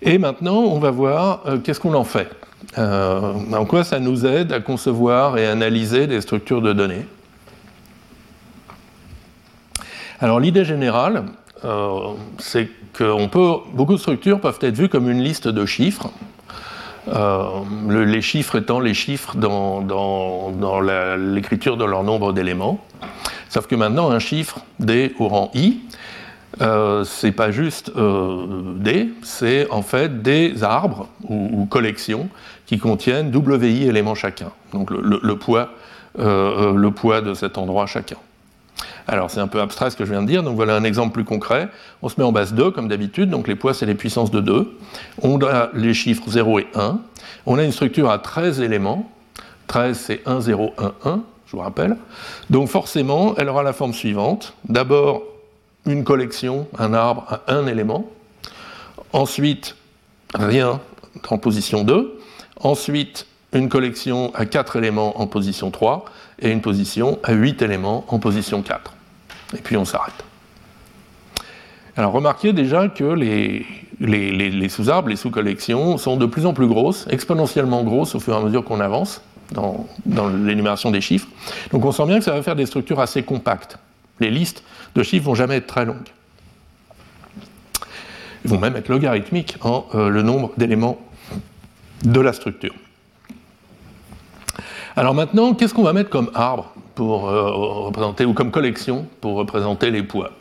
[0.00, 2.39] Et maintenant, on va voir qu'est-ce qu'on en fait.
[2.78, 7.06] Euh, en quoi ça nous aide à concevoir et analyser des structures de données
[10.20, 11.24] Alors l'idée générale,
[11.64, 13.26] euh, c'est que
[13.74, 16.10] beaucoup de structures peuvent être vues comme une liste de chiffres.
[17.08, 17.44] Euh,
[17.88, 19.80] les chiffres étant les chiffres dans,
[21.16, 22.84] l'écriture de leur nombre d'éléments.
[23.48, 25.80] Sauf que maintenant, un chiffre D au rang I,
[27.04, 32.28] c'est pas juste euh, des, c'est en fait des arbres ou, collections
[32.70, 35.70] qui contiennent WI éléments chacun, donc le, poids,
[36.20, 38.14] euh, poids de cet endroit chacun.
[39.08, 41.12] Alors c'est un peu abstrait ce que je viens de dire, donc voilà un exemple
[41.12, 41.68] plus concret.
[42.00, 44.38] On se met en base 2 comme d'habitude, donc les poids c'est les puissances de
[44.38, 44.78] 2.
[45.22, 47.00] On a les chiffres 0 et 1.
[47.46, 49.10] On a une structure à 13 éléments.
[49.66, 51.96] 13 c'est 1, 0, 1, 1, je vous rappelle.
[52.50, 54.54] Donc forcément, elle aura la forme suivante.
[54.68, 55.24] D'abord
[55.86, 58.08] une collection, un arbre à un élément.
[59.12, 59.74] Ensuite,
[60.34, 60.78] rien
[61.28, 62.19] en position 2.
[62.60, 66.04] Ensuite, une collection à 4 éléments en position 3
[66.40, 68.94] et une position à 8 éléments en position 4.
[69.56, 70.24] Et puis on s'arrête.
[71.96, 77.82] Alors remarquez déjà que les, sous-arbres, les sous-collections sont de plus en plus grosses, exponentiellement
[77.82, 81.26] grosses au fur et à mesure qu'on avance dans, dans l'énumération des chiffres.
[81.72, 83.78] Donc on sent bien que ça va faire des structures assez compactes.
[84.20, 84.62] Les listes
[84.94, 86.08] de chiffres vont jamais être très longues.
[88.44, 90.98] Ils vont même être logarithmiques en euh, le nombre d'éléments
[92.04, 92.74] de la structure.
[94.96, 99.36] Alors maintenant, qu'est-ce qu'on va mettre comme arbre pour euh, représenter, ou comme collection pour
[99.36, 100.32] représenter les poids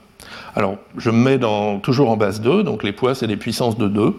[0.55, 1.39] Alors, je me mets
[1.81, 4.13] toujours en base 2, donc les poids, c'est des puissances de 2.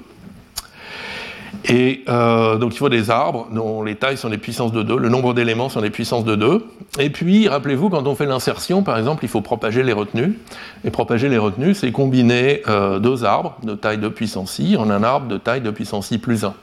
[1.68, 4.96] Et euh, donc il faut des arbres dont les tailles sont des puissances de 2,
[4.96, 6.64] le nombre d'éléments sont des puissances de 2.
[6.98, 10.38] Et puis, rappelez-vous, quand on fait l'insertion, par exemple, il faut propager les retenues.
[10.85, 14.90] Et propager les retenues, c'est combiner euh, deux arbres de taille de puissance i en
[14.90, 16.55] un arbre de taille de puissance i plus 1.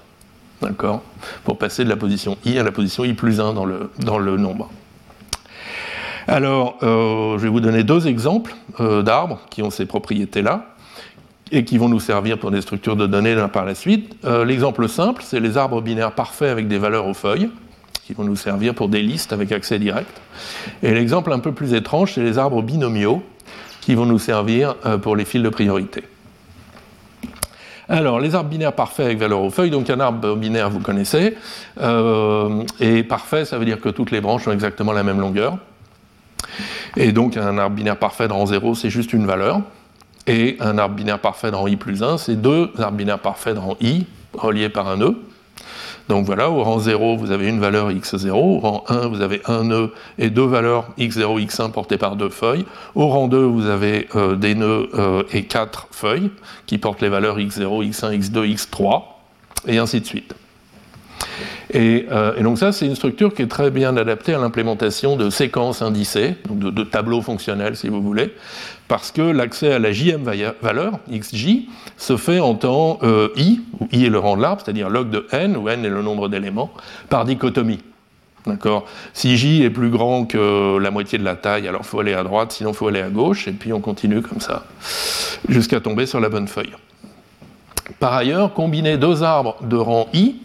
[0.61, 1.03] D'accord
[1.43, 4.69] Pour passer de la position i à la position i plus 1 dans le, nombre.
[6.27, 10.65] Alors, euh, je vais vous donner deux exemples d'arbres qui ont ces propriétés-là
[11.51, 14.15] et qui vont nous servir pour des structures de données par la suite.
[14.25, 17.49] Euh, l'exemple simple, c'est les arbres binaires parfaits avec des valeurs aux feuilles,
[18.05, 20.21] qui vont nous servir pour des listes avec accès direct.
[20.83, 23.23] Et l'exemple un peu plus étrange, c'est les arbres binomiaux,
[23.81, 26.03] qui vont nous servir euh, pour les fils de priorité.
[27.89, 31.37] Alors, les arbres binaires parfaits avec valeur aux feuilles, donc un arbre binaire, vous connaissez,
[31.79, 35.57] euh, et parfait, ça veut dire que toutes les branches ont exactement la même longueur.
[36.97, 39.61] Et donc, un arbre binaire parfait de rang 0, c'est juste une valeur.
[40.25, 43.55] Et un arbre binaire parfait de rang i plus 1, c'est deux arbres binaires parfaits
[43.55, 45.15] de rang i reliés par un nœud.
[46.09, 49.41] Donc voilà, au rang 0, vous avez une valeur x0, au rang 1, vous avez
[49.45, 52.65] un nœud et deux valeurs x0, x1 portées par deux feuilles.
[52.95, 56.31] Au rang 2, vous avez euh, des nœuds euh, et quatre feuilles
[56.65, 59.03] qui portent les valeurs x0, x1, x2, x3,
[59.67, 60.33] et ainsi de suite.
[61.75, 65.29] Euh, et, donc ça, c'est une structure qui est très bien adaptée à l'implémentation de
[65.29, 68.33] séquences indicées, de, tableaux fonctionnels si vous voulez,
[68.87, 70.23] parce que l'accès à la jm
[70.61, 74.61] valeur, xj, se fait en temps euh, i, où i est le rang de l'arbre,
[74.63, 76.71] c'est-à-dire log de n, où n est le nombre d'éléments,
[77.09, 77.79] par dichotomie.
[78.45, 78.85] D'accord?
[79.13, 82.13] Si j est plus grand que la moitié de la taille, alors il faut aller
[82.13, 84.63] à droite, sinon il faut aller à gauche, et puis on continue comme ça,
[85.49, 86.73] jusqu'à tomber sur la bonne feuille.
[87.99, 90.35] Par ailleurs, combiner deux arbres de rang i,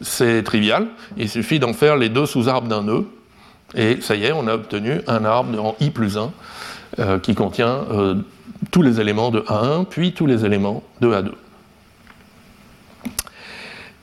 [0.00, 3.06] c'est trivial, il suffit d'en faire les deux sous-arbres d'un nœud,
[3.74, 6.30] et ça y est, on a obtenu un arbre de rang i plus 1
[6.98, 8.14] euh, qui contient euh,
[8.70, 11.28] tous les éléments de A1, puis tous les éléments de A2.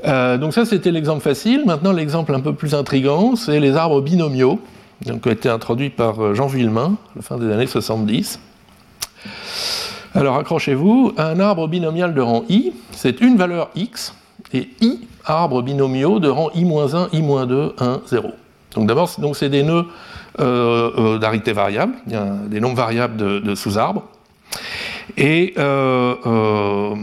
[0.06, 1.64] Euh, donc ça, c'était l'exemple facile.
[1.66, 4.62] Maintenant, l'exemple un peu plus intrigant, c'est les arbres binomiaux,
[5.04, 8.40] qui ont été introduits par Jean Villemain, à la fin des années 70.
[10.14, 14.14] Alors, accrochez-vous, un arbre binomial de rang i, c'est une valeur x,
[14.54, 18.32] et i arbres binomiaux de rang i-1, i-2, 1, 0.
[18.76, 19.86] Donc d'abord, c'est des nœuds
[20.40, 24.04] euh, euh, d'arité variable, des nombres variables de, sous-arbres.
[25.18, 26.96] Euh,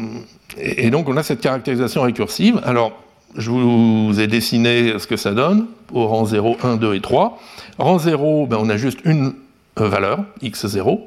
[0.59, 2.61] et, donc on a cette caractérisation récursive.
[2.64, 2.92] Alors,
[3.37, 7.40] je vous ai dessiné ce que ça donne au rang 0, 1, 2 et 3.
[7.78, 9.33] Rang 0, ben, on a juste une
[9.77, 11.01] valeur, x0.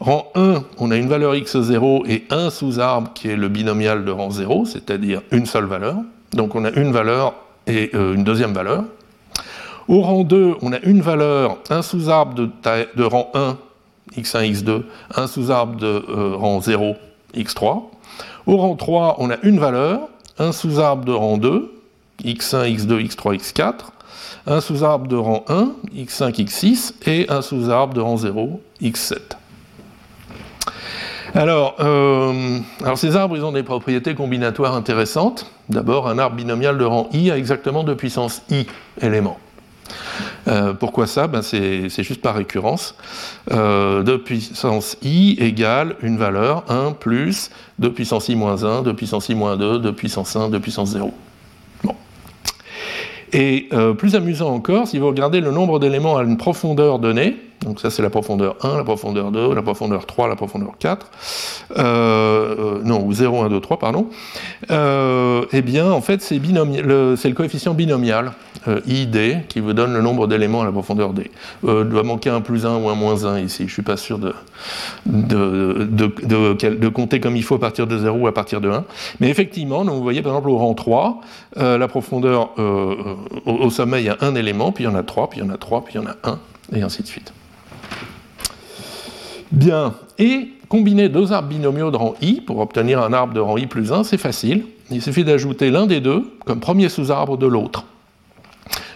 [0.00, 4.10] Rang 1, on a une valeur x0 et un sous-arbre qui est le binomial de
[4.10, 5.96] rang 0, c'est-à-dire une seule valeur.
[6.32, 7.34] Donc on a une valeur
[7.66, 8.84] et euh, une deuxième valeur.
[9.88, 13.56] Au rang 2, on a une valeur, un sous-arbre de, rang 1
[14.16, 14.82] x1, x2,
[15.16, 16.96] un sous-arbre de euh, rang 0,
[17.34, 17.82] x3.
[18.46, 21.72] Au rang 3, on a une valeur, un sous-arbre de rang 2,
[22.24, 23.74] x1, x2, x3, x4,
[24.46, 29.18] un sous-arbre de rang 1, x5, x6, et un sous-arbre de rang 0, x7.
[31.34, 35.50] Alors, euh, alors, ces arbres, ils ont des propriétés combinatoires intéressantes.
[35.70, 38.66] D'abord, un arbre binomial de rang i a exactement de puissance i
[39.00, 39.38] éléments.
[40.48, 41.26] Euh, pourquoi ça?
[41.28, 42.94] Ben c'est, juste par récurrence.
[43.50, 48.92] Euh, de puissance i égale une valeur 1 plus de puissance i moins 1, de
[48.92, 51.14] puissance i moins 2, de puissance 1, de puissance 0.
[53.32, 57.36] Et euh, plus amusant encore, si vous regardez le nombre d'éléments à une profondeur donnée,
[57.64, 61.10] donc ça c'est la profondeur 1, la profondeur 2, la profondeur 3, la profondeur 4,
[61.78, 64.08] euh, euh, non, ou 0, 1, 2, 3, pardon,
[64.70, 68.32] euh, eh bien en fait c'est le, le, coefficient binomial,
[68.68, 71.30] euh, ID, qui vous donne le nombre d'éléments à la profondeur D.
[71.64, 73.82] Euh, il doit manquer un plus 1 ou un moins 1 ici, je ne suis
[73.82, 74.34] pas sûr de
[75.06, 78.70] de, de, de, compter comme il faut à partir de 0 ou à partir de
[78.70, 78.84] 1.
[79.18, 81.20] Mais effectivement, donc, vous voyez par exemple au rang 3,
[81.56, 85.02] la profondeur au, au sommet il y a un élément, puis il y en a
[85.02, 86.38] 3, puis il y en a 3, puis il y en a 1,
[86.76, 87.32] et ainsi de suite.
[89.52, 93.58] Bien, et combiner deux arbres binomiaux de rang i pour obtenir un arbre de rang
[93.58, 94.64] i plus 1, c'est facile.
[94.90, 97.84] Il suffit d'ajouter l'un des deux comme premier sous-arbre de l'autre.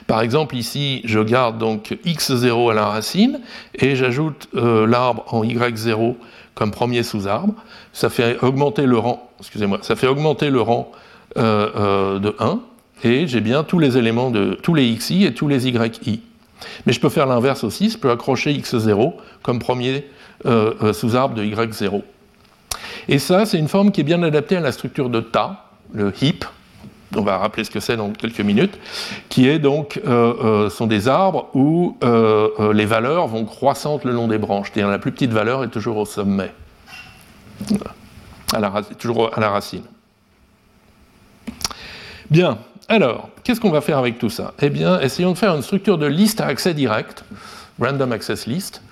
[0.07, 3.41] Par exemple, ici, je garde donc x0 à la racine
[3.75, 6.15] et j'ajoute euh, l'arbre en y0
[6.55, 7.53] comme premier sous-arbre.
[7.93, 10.91] Ça fait augmenter le rang, excusez-moi, ça fait augmenter le rang
[11.37, 12.61] euh, euh, de 1
[13.05, 16.23] et j'ai bien tous les éléments de tous les xi et tous les yi.
[16.87, 20.07] Mais je peux faire l'inverse aussi, je peux accrocher x0 comme premier
[20.47, 22.03] euh, euh, sous-arbre de Y0.
[23.09, 26.13] Et ça, c'est une forme qui est bien adaptée à la structure de tas, le
[26.23, 26.45] heap,
[27.15, 28.79] on va rappeler ce que c'est dans quelques minutes,
[29.29, 34.39] qui est donc euh, sont des arbres où les valeurs vont croissantes le long des
[34.39, 36.53] branches, c'est-à-dire la plus petite valeur est toujours au sommet,
[38.99, 39.85] toujours à la racine.
[42.31, 44.55] Bien, alors, qu'est-ce qu'on va faire avec tout ça?
[44.63, 47.25] Eh bien, essayons de faire une structure de liste à accès direct,
[47.81, 48.83] random access list,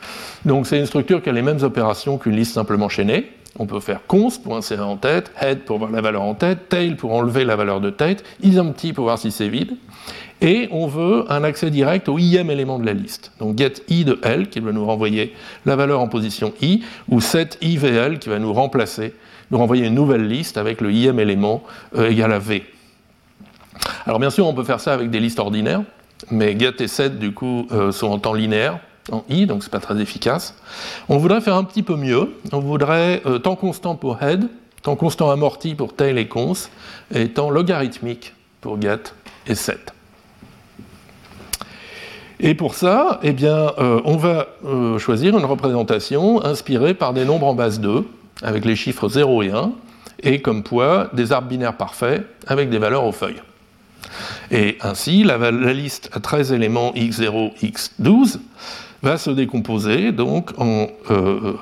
[0.45, 3.31] donc c'est une structure qui a les mêmes opérations qu'une liste simplement chaînée.
[3.57, 6.69] On peut faire const pour insérer en tête, head pour voir la valeur en tête,
[6.69, 9.77] tail pour enlever la valeur de tête, isempty pour voir si c'est vide.
[10.41, 13.31] Et on veut un accès direct au im élément de la liste.
[13.39, 15.35] Donc get i de l qui va nous renvoyer
[15.67, 19.15] la valeur en position i, ou set ivl qui va nous remplacer,
[19.53, 21.63] nous renvoyer une nouvelle liste avec le im élément
[21.97, 22.65] euh, égal à v.
[24.07, 25.83] Alors bien sûr on peut faire ça avec des listes ordinaires,
[26.31, 28.79] mais get et set du coup euh, sont en temps linéaire,
[29.11, 30.57] en i, donc c'est pas très efficace.
[31.09, 32.35] On voudrait faire un petit peu mieux.
[32.53, 34.49] On voudrait euh, temps constant pour head,
[34.83, 36.55] temps constant amorti pour tail et cons,
[37.15, 39.01] et temps logarithmique pour get
[39.47, 39.93] et set.
[42.41, 44.49] Et pour ça, eh bien, euh, on va
[44.99, 48.05] choisir une représentation inspirée par des nombres en base 2,
[48.43, 49.73] avec les chiffres 0 et 1,
[50.23, 53.41] et comme poids des arbres binaires parfaits avec des valeurs aux feuilles.
[54.51, 58.39] Et ainsi, la, liste à 13 éléments x0, x12
[59.03, 61.55] va se décomposer donc en euh,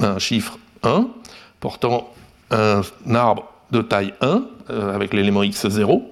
[0.00, 1.08] un chiffre 1
[1.60, 2.12] portant
[2.50, 2.82] un
[3.14, 6.02] arbre de taille 1 euh, avec l'élément x0,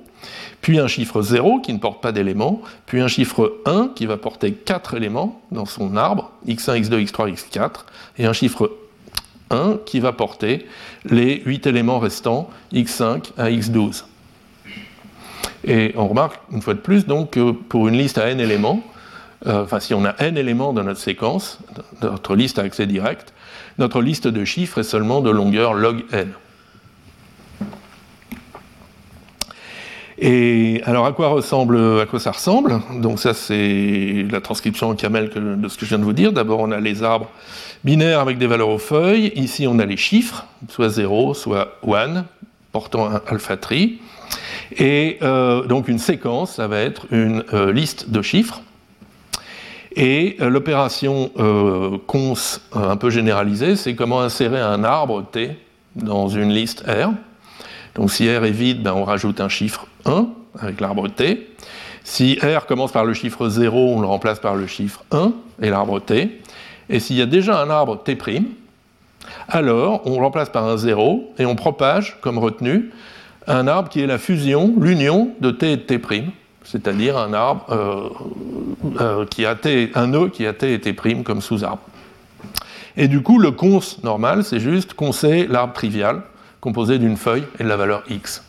[0.60, 4.16] puis un chiffre 0 qui ne porte pas d'éléments, puis un chiffre 1 qui va
[4.16, 7.84] porter 4 éléments dans son arbre, x1, x2, x3, x4,
[8.18, 8.70] et un chiffre
[9.50, 10.66] 1 qui va porter
[11.04, 14.04] les 8 éléments restants, x5 à x12.
[15.64, 18.82] Et on remarque une fois de plus donc que pour une liste à n éléments,
[19.46, 21.58] euh, enfin si on a n éléments dans notre séquence,
[22.00, 23.32] notre liste à accès direct,
[23.78, 26.32] notre liste de chiffres est seulement de longueur log n.
[30.24, 32.80] Et alors à quoi ressemble, à quoi ça ressemble?
[33.00, 36.32] Donc ça c'est la transcription en camel de ce que je viens de vous dire.
[36.32, 37.28] D'abord on a les arbres
[37.82, 39.32] binaires avec des valeurs aux feuilles.
[39.34, 42.24] Ici on a les chiffres, soit 0, soit 1,
[42.70, 44.00] portant un alpha tree.
[44.78, 48.62] Et euh, donc une séquence, ça va être une euh, liste de chiffres
[49.94, 51.30] et euh, l'opération
[52.06, 52.34] cons
[52.72, 55.56] un peu généralisée, c'est comment insérer un arbre T
[55.96, 57.10] dans une liste R.
[57.94, 61.48] Donc si R est vide, ben, on rajoute un chiffre 1 avec l'arbre T.
[62.04, 65.68] Si R commence par le chiffre 0, on le remplace par le chiffre 1 et
[65.68, 66.40] l'arbre T.
[66.88, 68.16] Et s'il y a déjà un arbre T',
[69.48, 72.90] alors on le remplace par un 0 et on propage comme retenu
[73.46, 76.00] un arbre qui est la fusion, l'union de T et de T'
[76.64, 78.08] c'est-à-dire un arbre euh,
[79.00, 81.82] euh, qui a t, un nœud qui a t et t' comme sous-arbre.
[82.96, 86.22] Et du coup, le cons normal, c'est juste concer l'arbre trivial,
[86.60, 88.44] composé d'une feuille et de la valeur x.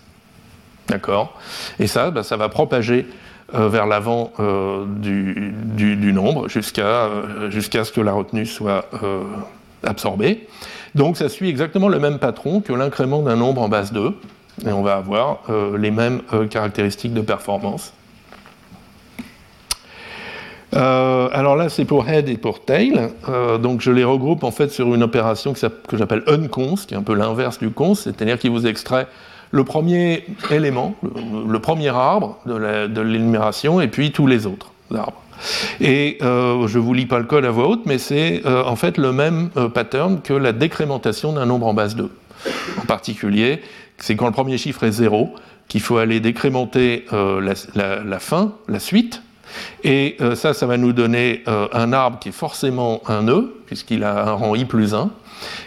[0.88, 1.40] D'accord?
[1.80, 3.08] Et ça, bah, ça va propager
[3.52, 4.32] vers l'avant
[4.86, 7.10] du, nombre jusqu'à
[7.50, 8.90] jusqu'à ce que la retenue soit
[9.84, 10.48] absorbée.
[10.96, 14.16] Donc ça suit exactement le même patron que l'incrément d'un nombre en base 2,
[14.66, 15.39] et on va avoir
[15.78, 17.94] les mêmes caractéristiques de performance.
[20.76, 23.10] Euh, alors là, c'est pour head et pour tail.
[23.30, 26.98] Euh, donc je les regroupe en fait sur une opération que j'appelle unconst, qui est
[26.98, 29.08] un peu l'inverse du const, c'est-à-dire qu'il vous extrait
[29.52, 35.22] le premier élément, le, premier arbre de l'énumération, et puis tous les autres arbres.
[35.80, 38.76] Et euh, je ne vous lis pas le code à voix haute, mais c'est en
[38.76, 42.10] fait le même pattern que la décrémentation d'un nombre en base 2.
[42.82, 43.62] En particulier,
[43.98, 45.34] c'est quand le premier chiffre est 0
[45.68, 49.22] qu'il faut aller décrémenter la fin, la suite,
[49.84, 53.62] et euh, ça, ça va nous donner euh, un arbre qui est forcément un nœud,
[53.66, 55.12] puisqu'il a un rang i plus 1.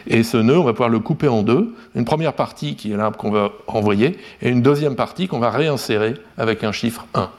[0.06, 1.74] Et ce nœud, on va pouvoir le couper en deux.
[1.94, 5.50] Une première partie qui est l'arbre qu'on va envoyer, et une deuxième partie qu'on va
[5.50, 7.30] réinsérer avec un chiffre 1.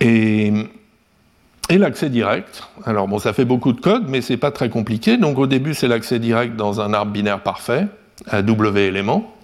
[0.00, 0.52] Et,
[1.70, 2.62] et l'accès direct.
[2.84, 5.16] Alors bon, ça fait beaucoup de code, mais c'est pas très compliqué.
[5.16, 7.86] Donc au début, c'est l'accès direct dans un arbre binaire parfait,
[8.28, 9.34] à W éléments.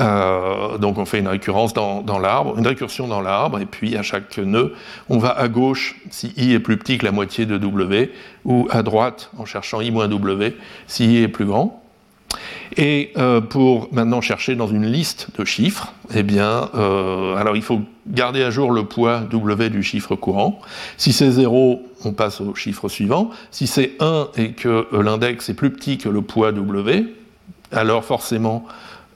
[0.00, 4.02] Euh, donc on fait une récurrence dans, l'arbre, une récursion dans l'arbre, et puis à
[4.02, 4.74] chaque nœud,
[5.08, 8.10] on va à gauche si i est plus petit que la moitié de w,
[8.44, 10.56] ou à droite en cherchant i moins w
[10.88, 11.83] si i est plus grand.
[12.76, 17.62] Et euh, pour maintenant chercher dans une liste de chiffres, eh bien, euh, alors il
[17.62, 20.60] faut garder à jour le poids w du chiffre courant.
[20.96, 23.30] Si c'est 0, on passe au chiffre suivant.
[23.50, 27.04] Si c'est 1 et que l'index est plus petit que le poids w,
[27.70, 28.64] alors forcément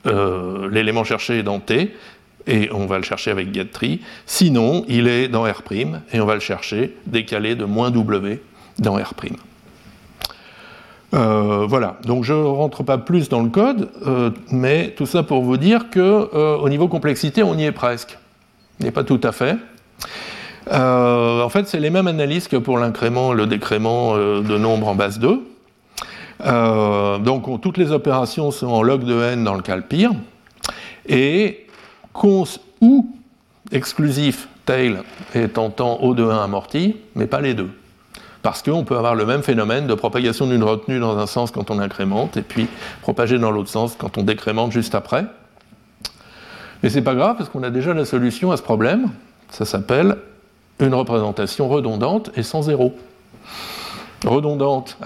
[0.07, 1.95] euh, l'élément cherché est dans T,
[2.47, 4.01] et on va le chercher avec getTree.
[4.25, 5.63] Sinon, il est dans R',
[6.13, 8.41] et on va le chercher décalé de moins W
[8.79, 9.15] dans R'.
[11.15, 15.23] Euh, voilà, donc je ne rentre pas plus dans le code, euh, mais tout ça
[15.23, 18.19] pour vous dire qu'au niveau complexité, on y est presque.
[18.81, 19.57] N'est pas tout à fait.
[20.71, 25.19] en fait, c'est les mêmes analyses que pour l'incrément, le décrément de nombre en base
[25.19, 25.43] 2.
[26.45, 30.13] Euh, donc toutes les opérations sont en log de n dans le cas le pire.
[31.07, 31.67] Et
[32.13, 32.45] cons
[32.81, 33.11] ou
[33.73, 34.99] exclusif tail
[35.35, 37.71] est en temps O de 1 amorti, mais pas les deux.
[38.43, 41.71] Parce qu'on peut avoir le même phénomène de propagation d'une retenue dans un sens quand
[41.71, 42.69] on incrémente, et puis
[43.03, 45.25] propager dans l'autre sens quand on décrémente juste après.
[46.83, 49.11] Mais c'est pas grave, parce qu'on a déjà la solution à ce problème.
[49.51, 50.17] Ça s'appelle
[50.79, 52.95] une représentation redondante et sans zéro
[54.27, 54.99] redondante,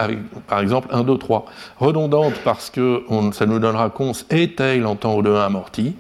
[0.49, 1.47] par exemple 1, 2, 3,
[1.79, 5.95] redondante parce que ça nous donnera cons et tail en temps O de 1 amorti,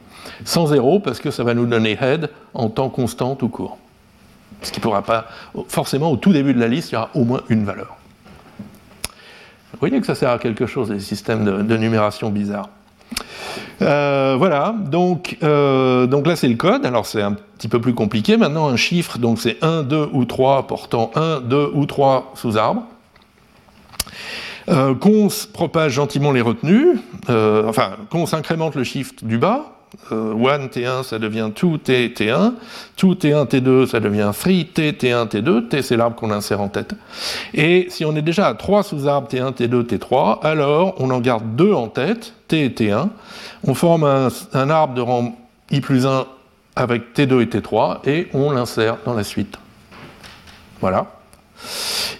[0.44, 3.78] sans zéro parce que ça va nous donner head en temps constant tout court.
[4.62, 5.26] Ce qui pourra pas,
[5.68, 7.96] forcément au tout début de la liste, il y aura au moins une valeur.
[9.72, 12.68] Vous voyez que ça sert à quelque chose, les systèmes de, numération bizarres.
[13.80, 17.94] Euh, voilà, donc, euh, donc là c'est le code, alors c'est un petit peu plus
[17.94, 18.36] compliqué.
[18.36, 22.84] Maintenant un chiffre, donc c'est 1, 2 ou 3 portant 1, 2 ou 3 sous-arbres.
[24.68, 29.72] Euh, cons propage gentiment les retenues, euh, enfin, cons incrémente le shift du bas,
[30.10, 32.54] 1 euh, T1 ça devient 2 T T1,
[33.00, 36.68] 2 T1 T2 ça devient 3 T T1 T2, T c'est l'arbre qu'on insère en
[36.68, 36.94] tête.
[37.54, 41.56] Et si on est déjà à 3 sous-arbres T1, T2, T3, alors on en garde
[41.56, 43.08] 2 en tête, T et T1,
[43.64, 45.36] on forme un, un arbre de rang
[45.70, 46.26] I plus 1
[46.76, 49.58] avec T2 et T3 et on l'insère dans la suite.
[50.80, 51.06] Voilà.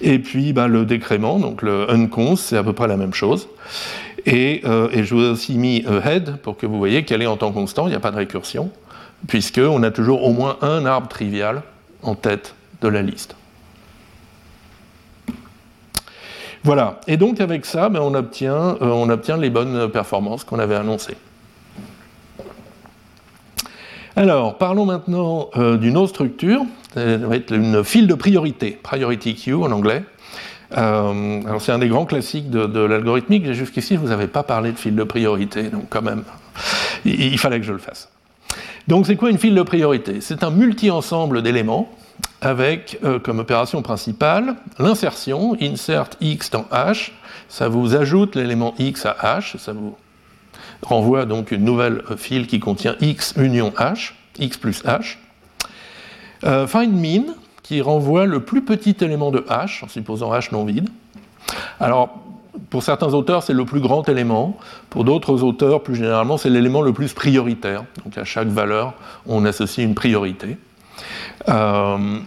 [0.01, 3.49] Et puis bah, le décrément, donc le uncons, c'est à peu près la même chose.
[4.27, 7.37] Et, euh, je vous ai aussi mis head pour que vous voyez qu'elle est en
[7.37, 8.71] temps constant, il n'y a pas de récursion,
[9.27, 11.63] puisqu'on a toujours au moins un arbre trivial
[12.03, 13.37] en tête de la liste.
[16.65, 20.61] Voilà, et donc avec ça, ben, on, obtient, euh, on obtient les bonnes performances qu'on
[20.61, 21.17] avait annoncées.
[24.15, 26.63] Alors, parlons maintenant euh, d'une autre structure,
[26.95, 30.05] ça va être une file de priorité, priority queue en anglais.
[30.77, 33.51] Euh, alors c'est un des grands classiques de, l'algorithmique.
[33.53, 36.25] Jusqu'ici, vous avais pas parlé de file de priorité, donc quand même,
[37.05, 38.09] il, fallait que je le fasse.
[38.89, 40.21] Donc c'est quoi une file de priorité?
[40.21, 41.91] C'est un multi-ensemble d'éléments
[42.41, 47.11] avec euh, comme opération principale l'insertion, insert x dans h,
[47.49, 49.97] ça vous ajoute l'élément x à h, ça vous
[50.83, 55.17] renvoie donc une nouvelle file qui contient x union h, x plus h.
[56.45, 60.65] Euh, find min, qui renvoie le plus petit élément de h, en supposant h non
[60.65, 60.88] vide.
[61.81, 62.21] Alors,
[62.71, 64.58] pour certains auteurs, c'est le plus grand élément.
[64.90, 67.85] Pour d'autres auteurs, plus généralement, c'est l'élément le plus prioritaire.
[68.04, 68.94] Donc à chaque valeur,
[69.27, 70.58] on associe une priorité.
[71.48, 72.19] Euh,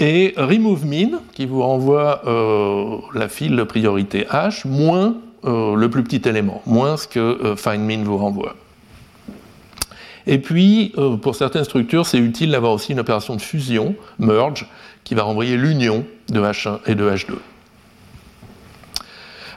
[0.00, 6.02] et remove min, qui vous renvoie euh, la file de priorité h, moins le plus
[6.02, 8.54] petit élément, moins ce que find min vous renvoie.
[10.28, 14.68] Et puis, euh, pour certaines structures, c'est utile d'avoir aussi une opération de fusion, merge,
[15.02, 17.32] qui va renvoyer l'union de H1 et de H2.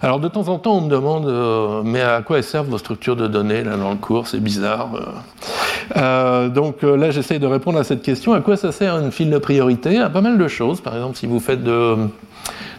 [0.01, 3.17] Alors de temps en temps, on me demande, euh, mais à quoi servent vos structures
[3.17, 4.28] de données là dans le cours?
[4.28, 4.89] C'est bizarre.
[5.95, 8.34] Euh, donc là, j'essaye de répondre à cette question.
[8.34, 9.99] À quoi ça sert une file de priorité?
[9.99, 10.80] À pas mal de choses.
[10.80, 11.97] Par exemple, si vous faites de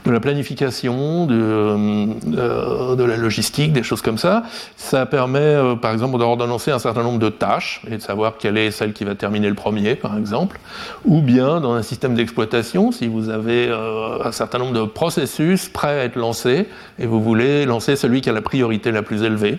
[0.05, 4.45] de la planification, de, euh, de, la logistique, des choses comme ça.
[4.77, 8.59] Ça permet, euh, par exemple, d'ordonnancer un certain nombre de tâches et de savoir quelle
[8.59, 10.59] est celle qui va terminer le premier, par exemple.
[11.05, 15.69] Ou bien, dans un système d'exploitation, si vous avez euh, un certain nombre de processus
[15.69, 16.67] prêts à être lancés
[16.99, 19.59] et vous voulez lancer celui qui a la priorité la plus élevée.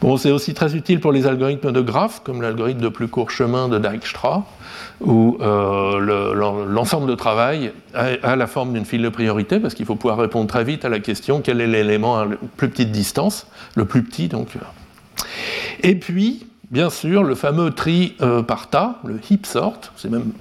[0.00, 3.30] Bon, c'est aussi très utile pour les algorithmes de graphes, comme l'algorithme de plus court
[3.30, 4.44] chemin de Dijkstra,
[5.00, 9.96] où euh, l'ensemble de travail a, la forme d'une file de priorité, parce qu'il faut
[9.96, 13.46] pouvoir répondre très vite à la question quel est l'élément à la plus petite distance,
[13.74, 14.48] le plus petit donc.
[15.82, 20.32] Et puis, bien sûr, le fameux tri euh, par tas, le heap sort, c'est même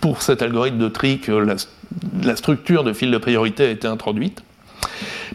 [0.00, 4.42] pour cet algorithme de tri que la structure de file de priorité a été introduite.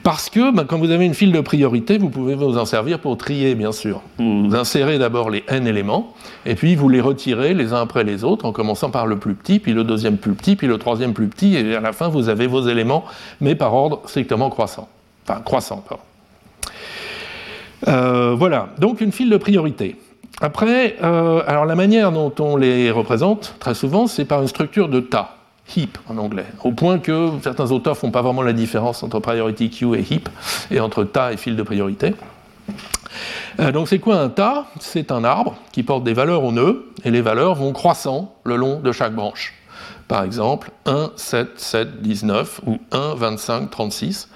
[0.04, 3.00] Parce que ben, quand vous avez une file de priorité, vous pouvez vous en servir
[3.00, 4.02] pour trier, bien sûr.
[4.18, 6.14] Vous insérez d'abord les n éléments,
[6.46, 9.36] et puis vous les retirez les uns après les autres, en commençant par le plus
[9.36, 12.08] petit, puis le deuxième plus petit, puis le troisième plus petit, et à la fin,
[12.08, 13.04] vous avez vos éléments,
[13.42, 14.88] mais par ordre strictement croissant.
[15.28, 16.04] Enfin, croissant, pardon.
[17.88, 19.96] Euh, voilà, donc une file de priorité.
[20.42, 24.88] Après, euh, alors la manière dont on les représente, très souvent, c'est par une structure
[24.88, 25.39] de tas
[25.76, 29.70] heap en anglais, au point que certains auteurs font pas vraiment la différence entre priority
[29.70, 30.30] queue et heap,
[30.72, 32.16] et entre tas et fil de priorité.
[33.60, 36.92] Euh, donc c'est quoi un tas C'est un arbre qui porte des valeurs au nœud,
[37.04, 39.54] et les valeurs vont croissant le long de chaque branche.
[40.08, 44.30] Par exemple, 1, 7, 7, 19, ou 1, 25, 36.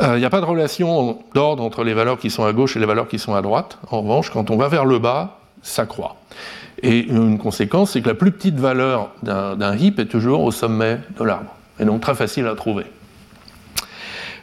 [0.00, 2.80] Il n'y a pas de relation d'ordre entre les valeurs qui sont à gauche et
[2.80, 3.78] les valeurs qui sont à droite.
[3.90, 6.16] En revanche, quand on va vers le bas, ça croît.
[6.82, 10.98] Et une conséquence, c'est que la plus petite valeur d'un heap est toujours au sommet
[11.18, 12.84] de l'arbre, et donc très facile à trouver.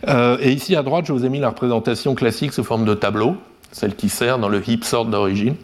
[0.08, 2.94] Euh, et ici à droite, je vous ai mis la représentation classique sous forme de
[2.94, 3.36] tableau,
[3.72, 5.56] celle qui sert dans le heap sort d'origine,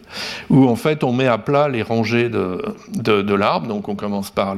[0.50, 3.68] où en fait on met à plat les rangées de, l'arbre.
[3.68, 4.56] Donc on commence par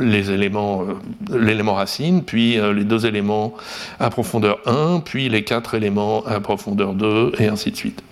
[0.00, 3.54] éléments, euh, l'élément racine, puis euh, les deux éléments
[4.00, 8.02] à profondeur 1, puis les quatre éléments à profondeur 2, et ainsi de suite.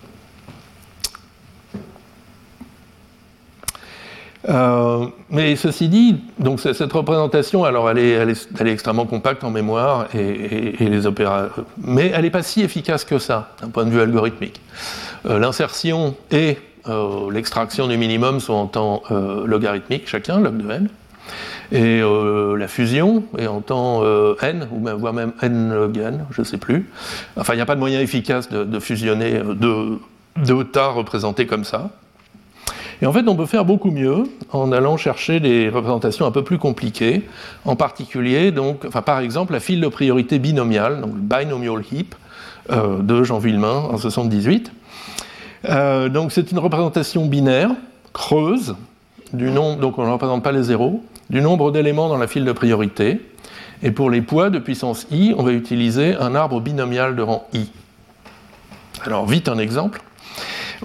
[4.47, 10.75] Euh, mais ceci dit, donc cette représentation, alors elle est, extrêmement compacte en mémoire et,
[10.79, 11.01] les
[11.77, 14.61] mais elle n'est pas si efficace que ça d'un point de vue algorithmique.
[15.25, 19.01] Euh, l'insertion et euh, l'extraction du minimum sont en temps
[19.45, 20.89] logarithmique chacun, log de n,
[21.71, 24.03] et la fusion est en temps
[24.41, 26.91] n, ou même, voire même n log n, je ne sais plus.
[27.35, 29.99] Enfin, il n'y a pas de moyen efficace de, de fusionner deux,
[30.37, 31.89] deux tas représentés comme ça.
[33.05, 36.43] Et en fait, on peut faire beaucoup mieux en allant chercher des représentations un peu
[36.43, 37.21] plus compliquées,
[37.63, 38.51] en particulier,
[39.05, 42.15] par exemple, la file de priorité binomiale, donc binomial heap,
[42.71, 44.71] euh, de Jean Villemain en 78.
[45.65, 47.69] Euh, donc c'est une représentation binaire,
[48.11, 48.75] creuse,
[49.33, 52.43] du nombre, donc on ne représente pas les zéros, du nombre d'éléments dans la file
[52.43, 53.21] de priorité.
[53.83, 57.45] Et pour les poids de puissance i, on va utiliser un arbre binomial de rang
[57.53, 57.69] i.
[59.05, 60.01] Alors vite un exemple.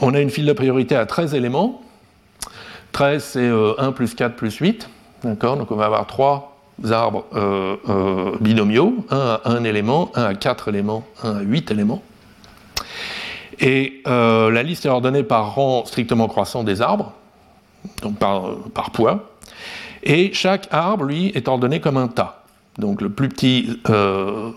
[0.02, 1.80] On a une file de priorité à 13 éléments,
[2.92, 4.88] 13, c'est 1 euh, plus 4 plus 8.
[5.24, 5.56] D'accord?
[5.56, 6.56] Donc on va avoir trois
[6.90, 11.70] arbres euh, euh, binomiaux, un à 1 élément, un à 4 éléments, un à 8
[11.70, 12.02] éléments.
[13.62, 17.12] Et la liste est ordonnée par rang strictement croissant des arbres,
[18.00, 19.32] donc par, par poids.
[20.02, 22.44] Et chaque arbre, lui, est ordonné comme un tas.
[22.78, 23.78] Donc le plus petit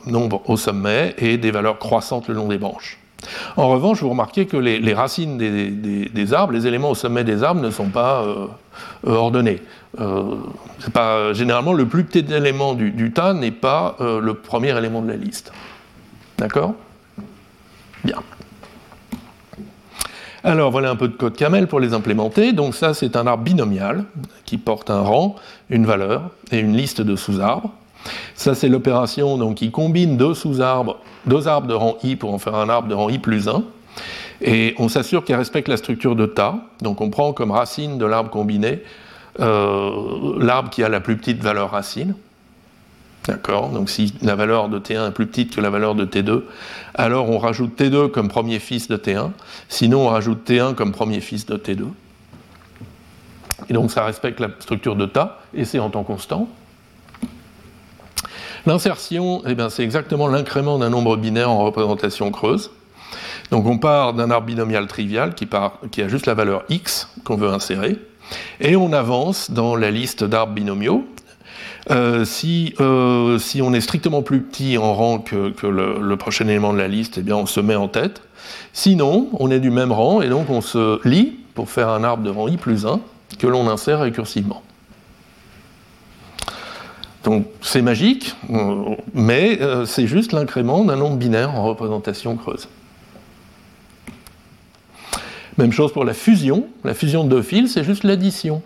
[0.08, 2.98] nombre au sommet et des valeurs croissantes le long des branches.
[3.58, 7.62] En revanche, vous remarquez que les, racines des, arbres, les éléments au sommet des arbres
[7.62, 8.48] ne sont pas euh,
[9.08, 9.62] euh, ordonnés.
[10.00, 10.36] Euh,
[11.34, 15.52] généralement, le plus petit élément du, tas n'est pas le premier élément de la liste.
[16.38, 16.74] D'accord?
[18.04, 18.18] Bien.
[20.46, 22.52] Alors voilà un peu de code camel pour les implémenter.
[22.52, 24.04] Donc ça c'est un arbre binomial
[24.44, 25.36] qui porte un rang,
[25.70, 27.72] une valeur et une liste de sous-arbres.
[28.36, 32.56] Ça, c'est l'opération qui combine deux sous-arbres, deux arbres de rang i pour en faire
[32.56, 33.64] un arbre de rang i plus 1.
[34.42, 36.56] Et on s'assure qu'il respecte la structure de tas.
[36.82, 38.84] Donc on prend comme racine de l'arbre combiné
[39.40, 42.16] euh, l'arbre qui a la plus petite valeur racine.
[43.26, 46.44] D'accord Donc si la valeur de T1 est plus petite que la valeur de T2,
[46.94, 49.32] alors on rajoute T2 comme premier fils de T1.
[49.70, 51.86] Sinon, on rajoute T1 comme premier fils de T2.
[53.70, 56.50] Et donc ça respecte la structure de tas, et c'est en temps constant.
[58.66, 62.72] L'insertion, eh c'est exactement l'incrément d'un nombre binaire en représentation creuse.
[63.52, 65.48] Donc on part d'un arbre binomial trivial qui,
[65.92, 67.98] qui a juste la valeur x qu'on veut insérer,
[68.62, 71.06] et on avance dans la liste d'arbres binomiaux.
[71.92, 76.72] Euh, si, euh, si, on est strictement plus petit en rang que, le, prochain élément
[76.72, 78.22] de la liste, eh bien on se met en tête.
[78.72, 82.24] Sinon, on est du même rang et donc on se lie pour faire un arbre
[82.24, 83.02] de rang i plus 1
[83.38, 84.64] que l'on insère récursivement.
[87.24, 88.36] Donc c'est magique,
[89.14, 92.68] mais euh, c'est juste l'incrément d'un nombre binaire en représentation creuse.
[95.58, 96.68] Même chose pour la fusion.
[96.84, 98.62] La fusion de deux fils, c'est juste l'addition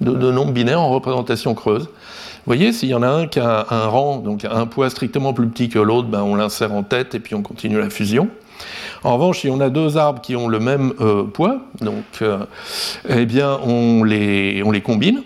[0.00, 1.84] de, nombres binaires en représentation creuse.
[1.84, 5.32] Vous voyez, s'il y en a un qui a un rang, donc un poids strictement
[5.32, 8.28] plus petit que l'autre, ben on l'insère en tête et puis on continue la fusion.
[9.04, 11.60] En revanche, si on a deux arbres qui ont le même euh, poids,
[12.22, 12.38] euh,
[13.08, 15.22] eh bien, on les combine.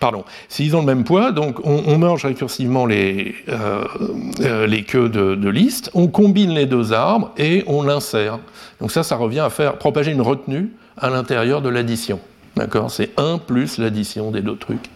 [0.00, 5.48] Pardon, s'ils ont le même poids, on, on merge récursivement les, euh, les queues de,
[5.48, 8.38] liste, on combine les deux arbres et on l'insère.
[8.80, 12.20] Donc ça, ça revient à faire propager une retenue à l'intérieur de l'addition.
[12.56, 12.90] D'accord?
[12.90, 14.90] C'est 1 plus l'addition des deux trucs.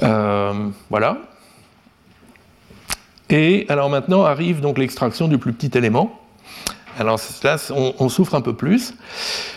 [0.00, 1.18] voilà.
[3.30, 6.23] Et alors maintenant arrive donc l'extraction du plus petit élément.
[6.98, 7.56] Alors là,
[7.98, 8.94] on, souffre un peu plus.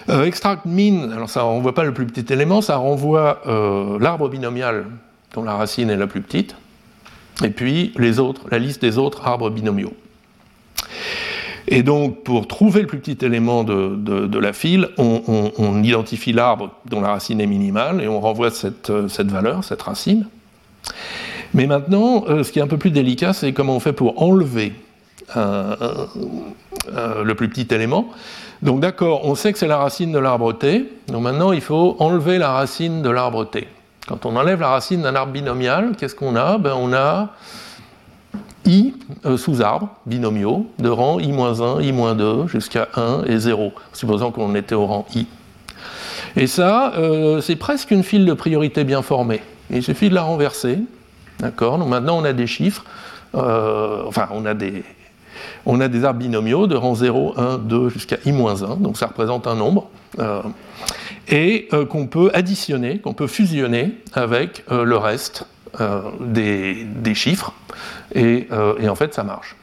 [0.10, 3.98] Euh, extract min, alors ça ne renvoie pas le plus petit élément, ça renvoie euh,
[4.00, 4.86] l'arbre binomial
[5.34, 6.56] dont la racine est la plus petite,
[7.44, 9.94] et puis les autres, la liste des autres arbres binomiaux.
[11.68, 17.02] Et donc, pour trouver le plus petit élément de, la file, on, identifie l'arbre dont
[17.02, 20.28] la racine est minimale et on renvoie cette, cette valeur, cette racine.
[21.54, 24.22] Mais maintenant, euh, ce qui est un peu plus délicat, c'est comment on fait pour
[24.22, 24.74] enlever
[25.36, 28.10] le plus petit élément.
[28.62, 31.96] Donc d'accord, on sait que c'est la racine de l'arbre T, donc maintenant il faut
[32.00, 33.68] enlever la racine de l'arbre T.
[34.08, 36.58] Quand on enlève la racine d'un arbre binomial, qu'est-ce qu'on a?
[36.58, 37.34] Ben, On a
[38.66, 38.94] i
[39.26, 44.86] euh, sous-arbres binomiaux de rang i-1, i-2 jusqu'à 1 et 0, supposant qu'on était au
[44.86, 45.26] rang i.
[46.36, 49.42] Et ça, euh, c'est presque une file de priorité bien formée.
[49.70, 50.80] Il suffit de la renverser.
[51.40, 51.78] D'accord?
[51.78, 52.84] Donc maintenant on a des chiffres,
[53.36, 54.84] euh, enfin on a des,
[55.68, 59.48] on a des arbres binomiaux de rang 0, 1, 2 jusqu'à i-1, donc ça représente
[59.48, 60.42] un nombre, euh,
[61.28, 65.46] et euh, qu'on peut additionner, qu'on peut fusionner avec euh, le reste
[66.22, 67.54] des, chiffres,
[68.16, 69.56] et, en fait ça marche.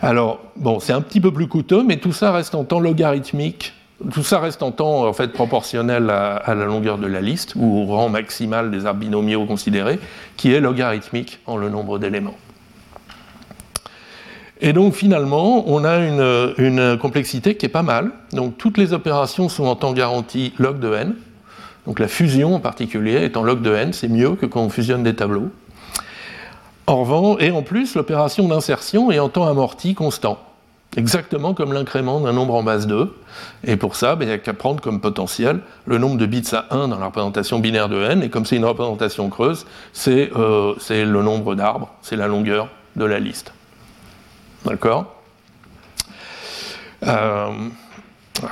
[0.00, 3.72] Alors, bon, c'est un petit peu plus coûteux, mais tout ça reste en temps logarithmique
[4.12, 7.54] tout ça reste en temps en fait proportionnel à, à, la longueur de la liste
[7.56, 9.98] ou au rang maximal des arbres binomiaux considérés,
[10.36, 12.36] qui est logarithmique en le nombre d'éléments.
[14.60, 18.10] Et donc finalement, on a une, complexité qui est pas mal.
[18.32, 21.14] Donc toutes les opérations sont en temps garanti log de n.
[21.86, 24.70] Donc la fusion en particulier est en log de n, c'est mieux que quand on
[24.70, 25.50] fusionne des tableaux.
[26.88, 30.38] En revanche, et en plus, l'opération d'insertion est en temps amorti constant,
[30.96, 33.12] exactement comme l'incrément d'un nombre en base 2.
[33.64, 36.44] Et pour ça, ben, il n'y a qu'à prendre comme potentiel le nombre de bits
[36.52, 40.30] à 1 dans la représentation binaire de n, et comme c'est une représentation creuse, c'est
[40.36, 43.52] euh, le nombre d'arbres, c'est la longueur de la liste.
[44.66, 45.14] D'accord
[47.06, 47.50] euh,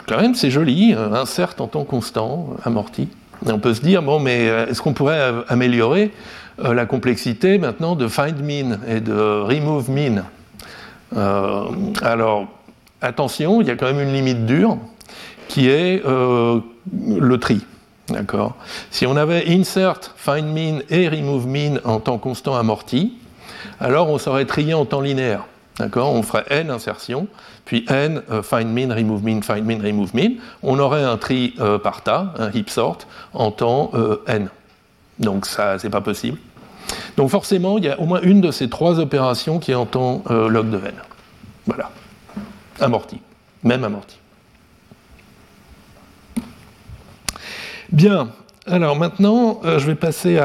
[0.06, 3.08] Quand même, c'est joli, insert en temps constant, amorti.
[3.46, 6.12] on peut se dire, bon, mais euh, est-ce qu'on pourrait améliorer
[6.62, 10.24] euh, la complexité maintenant de find min et de remove min
[12.00, 12.46] Alors,
[13.02, 14.78] attention, il y a quand même une limite dure
[15.48, 17.66] qui est le tri.
[18.08, 18.54] D'accord
[18.90, 23.14] Si on avait insert, find min et remove min en temps constant amorti,
[23.80, 25.44] alors on serait trié en temps linéaire.
[25.78, 26.12] D'accord?
[26.12, 27.26] On ferait n insertions,
[27.64, 30.34] puis n euh, find min, remove min, find min, remove min.
[30.62, 32.98] On aurait un tri euh, par tas, un heap sort,
[33.32, 34.48] en temps euh, n.
[35.18, 36.38] Donc ça, c'est pas possible.
[37.16, 39.86] Donc forcément, il y a au moins une de ces trois opérations qui est en
[39.86, 40.94] temps log de n.
[41.66, 41.90] Voilà.
[42.80, 43.20] Amorti.
[43.62, 44.18] Même amorti.
[47.90, 48.28] Bien.
[48.66, 50.40] Alors maintenant, je vais passer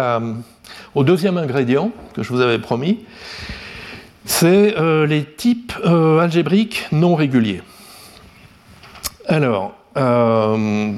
[0.96, 3.00] au deuxième ingrédient que je vous avais promis
[4.30, 7.62] c'est euh, les types euh, algébriques non réguliers.
[9.28, 10.94] Alors, euh,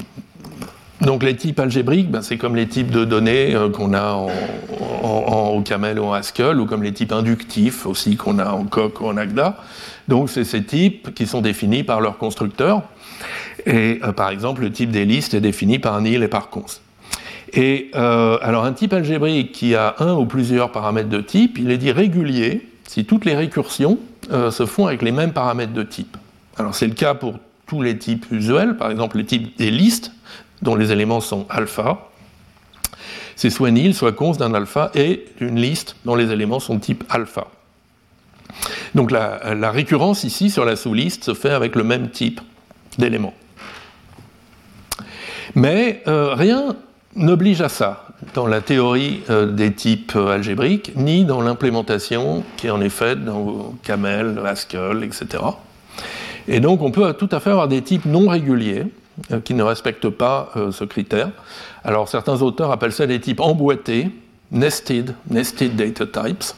[1.00, 4.30] donc les types algébriques, ben, c'est comme les types de données qu'on a en,
[5.02, 9.00] en, OCaml ou en Haskell, ou comme les types inductifs aussi qu'on a en Coq
[9.00, 9.58] ou en Agda.
[10.10, 12.84] Donc c'est ces types qui sont définis par leur constructeur.
[13.66, 16.82] Et par exemple, le type des listes est défini par nil et par const.
[17.54, 21.78] Et alors un type algébrique qui a un ou plusieurs paramètres de type, il est
[21.78, 24.00] dit régulier si toutes les récursions
[24.34, 26.18] euh, se font avec les mêmes paramètres de type.
[26.58, 30.12] Alors c'est le cas pour tous les types usuels, par exemple les types des listes,
[30.62, 32.10] dont les éléments sont alpha.
[33.38, 37.06] C'est soit nil, soit const d'un alpha, et une liste dont les éléments sont type
[37.10, 37.48] alpha.
[38.94, 42.42] Donc la, récurrence ici sur la sous-liste se fait avec le même type
[42.98, 43.34] d'éléments.
[45.56, 46.76] Mais euh, rien
[47.16, 52.70] n'oblige à ça dans la théorie euh, des types euh, algébriques, ni dans l'implémentation qui
[52.70, 55.44] en est faite dans Camel, Haskell, etc.
[56.48, 58.86] Et donc on peut tout à fait avoir des types non réguliers
[59.44, 61.30] qui ne respectent pas ce critère.
[61.84, 64.10] Alors certains auteurs appellent ça des types emboîtés,
[64.52, 66.56] nested, nested data types.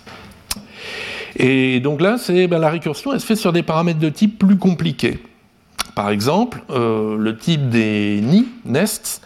[1.35, 4.57] Et donc là, ben, la récursion, elle se fait sur des paramètres de type plus
[4.57, 5.19] compliqués.
[5.95, 9.21] Par exemple, euh, le type des nids, nests,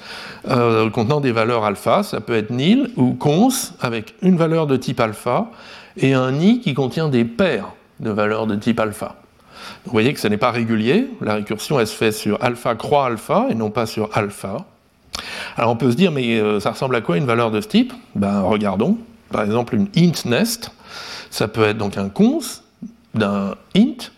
[0.49, 3.49] euh, contenant des valeurs alpha, ça peut être nil ou cons
[3.81, 5.47] avec une valeur de type alpha
[5.97, 9.15] et un nid qui contient des paires de valeurs de type alpha.
[9.85, 13.07] vous voyez que ce n'est pas régulier, la récursion elle se fait sur alpha croix
[13.07, 14.65] alpha et non pas sur alpha.
[15.57, 17.67] Alors on peut se dire, mais euh, ça ressemble à quoi une valeur de ce
[17.67, 17.93] type?
[18.15, 18.97] Ben regardons,
[19.31, 20.71] par exemple une int nest,
[21.29, 22.39] ça peut être donc un cons
[23.13, 24.11] d'un int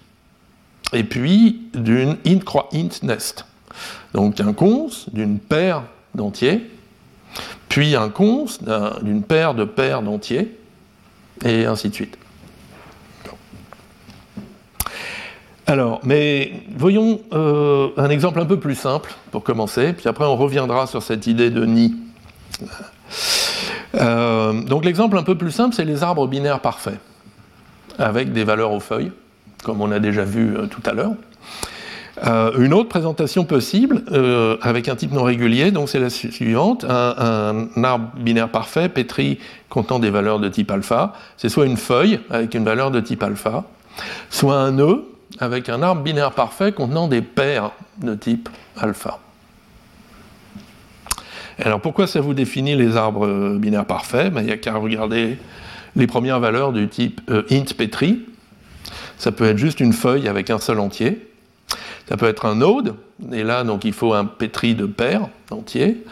[0.93, 3.45] et puis d'une int croix int nest.
[4.13, 5.83] Donc un cons d'une paire
[6.15, 6.69] d'entiers,
[7.69, 8.45] puis un cons
[9.01, 10.55] d'une paire de paires d'entiers,
[11.45, 12.17] et ainsi de suite.
[15.69, 20.35] Alors, mais voyons euh, un exemple un peu plus simple pour commencer, puis après on
[20.35, 21.95] reviendra sur cette idée de nid.
[23.95, 26.99] Euh, donc l'exemple un peu plus simple, c'est les arbres binaires parfaits,
[27.97, 29.11] avec des valeurs aux feuilles,
[29.63, 31.13] comme on a déjà vu euh, tout à l'heure.
[32.25, 34.03] Euh, une autre présentation possible,
[34.61, 39.39] avec un type non régulier, donc c'est la suivante, un, arbre binaire parfait pétri
[39.69, 43.23] contenant des valeurs de type alpha, c'est soit une feuille avec une valeur de type
[43.23, 43.63] alpha,
[44.29, 45.05] soit un nœud
[45.39, 49.19] avec un arbre binaire parfait contenant des paires de type alpha.
[51.61, 54.33] Alors pourquoi ça vous définit les arbres euh, binaires parfaits?
[54.33, 55.37] Ben, Il n'y a qu'à regarder
[55.95, 58.25] les premières valeurs du type euh, int petri.
[59.17, 61.28] Ça peut être juste une feuille avec un seul entier.
[62.09, 62.95] Ça peut être un node,
[63.31, 66.03] et là donc il faut un petri de paires d'entiers.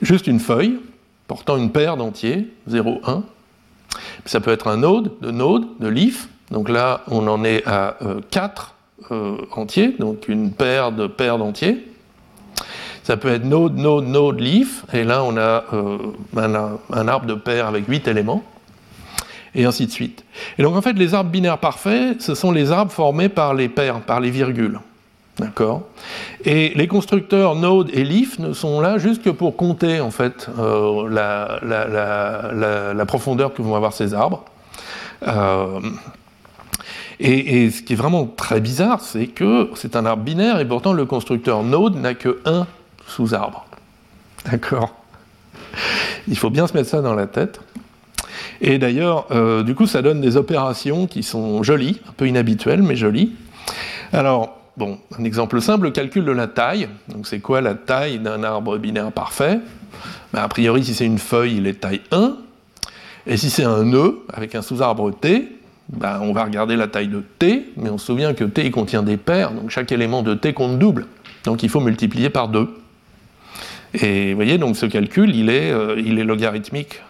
[0.00, 0.80] Juste une feuille
[1.28, 3.22] portant une paire d'entiers, 0, 1.
[4.24, 6.28] Ça peut être un node, de node, de leaf.
[6.50, 7.98] Donc là on en est à
[8.30, 8.74] 4
[9.10, 11.86] euh, entiers, donc une paire de paires d'entiers.
[13.02, 15.98] Ça peut être node, node, node, leaf, et là on a euh,
[16.34, 18.42] un, arbre de paires avec 8 éléments,
[19.54, 20.24] et ainsi de suite.
[20.56, 23.68] Et donc en fait, les arbres binaires parfaits, ce sont les arbres formés par les
[23.68, 24.78] paires, par les virgules.
[25.38, 25.82] D'accord
[26.44, 30.50] Et les constructeurs node et leaf ne sont là juste que pour compter en fait
[30.58, 34.44] euh, la, profondeur que vont avoir ces arbres.
[35.26, 35.80] Euh,
[37.18, 40.92] et, ce qui est vraiment très bizarre, c'est que c'est un arbre binaire et pourtant
[40.92, 42.66] le constructeur node n'a que un
[43.06, 43.66] sous-arbre.
[44.50, 44.94] D'accord
[46.28, 47.60] Il faut bien se mettre ça dans la tête.
[48.60, 52.82] Et d'ailleurs, euh, du coup, ça donne des opérations qui sont jolies, un peu inhabituelles,
[52.82, 53.32] mais jolies.
[54.12, 56.88] Alors, bon, un exemple simple, le calcul de la taille.
[57.08, 59.60] Donc, c'est quoi la taille d'un arbre binaire parfait?
[60.32, 62.36] Ben, A priori, si c'est une feuille, il est taille 1.
[63.26, 65.56] Et si c'est un nœud avec un sous-arbre T,
[65.88, 69.02] ben, on va regarder la taille de T, mais on se souvient que T contient
[69.02, 71.06] des paires, donc chaque élément de T compte double.
[71.44, 72.68] Donc il faut multiplier par 2.
[73.94, 77.02] Et vous voyez, donc ce calcul, il est, euh, il est logarithmique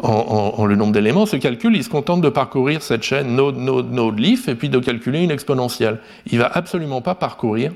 [0.00, 1.26] en, le nombre d'éléments.
[1.26, 4.68] Ce calcul, il se contente de parcourir cette chaîne node, node, node, leaf, et puis
[4.68, 5.98] de calculer une exponentielle.
[6.26, 7.72] Il ne va absolument pas parcourir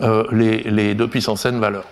[0.00, 1.86] euh, les, deux puissance n valeurs.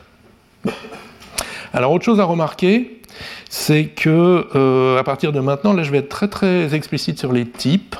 [1.72, 3.00] Alors, autre chose à remarquer,
[3.48, 7.32] c'est que euh, à partir de maintenant, là, je vais être très très explicite sur
[7.32, 7.96] les types.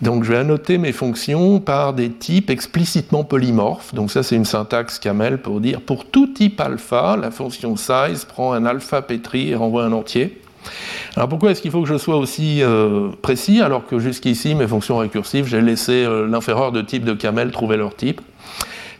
[0.00, 3.94] Donc je vais annoter mes fonctions par des types explicitement polymorphes.
[3.94, 8.24] Donc ça c'est une syntaxe camel pour dire pour tout type alpha, la fonction size
[8.26, 10.42] prend un alpha pétri et renvoie un entier.
[11.16, 14.66] Alors pourquoi est-ce qu'il faut que je sois aussi euh, précis alors que jusqu'ici mes
[14.66, 18.20] fonctions récursives j'ai laissé euh, l'inférieur de type de camel trouver leur type?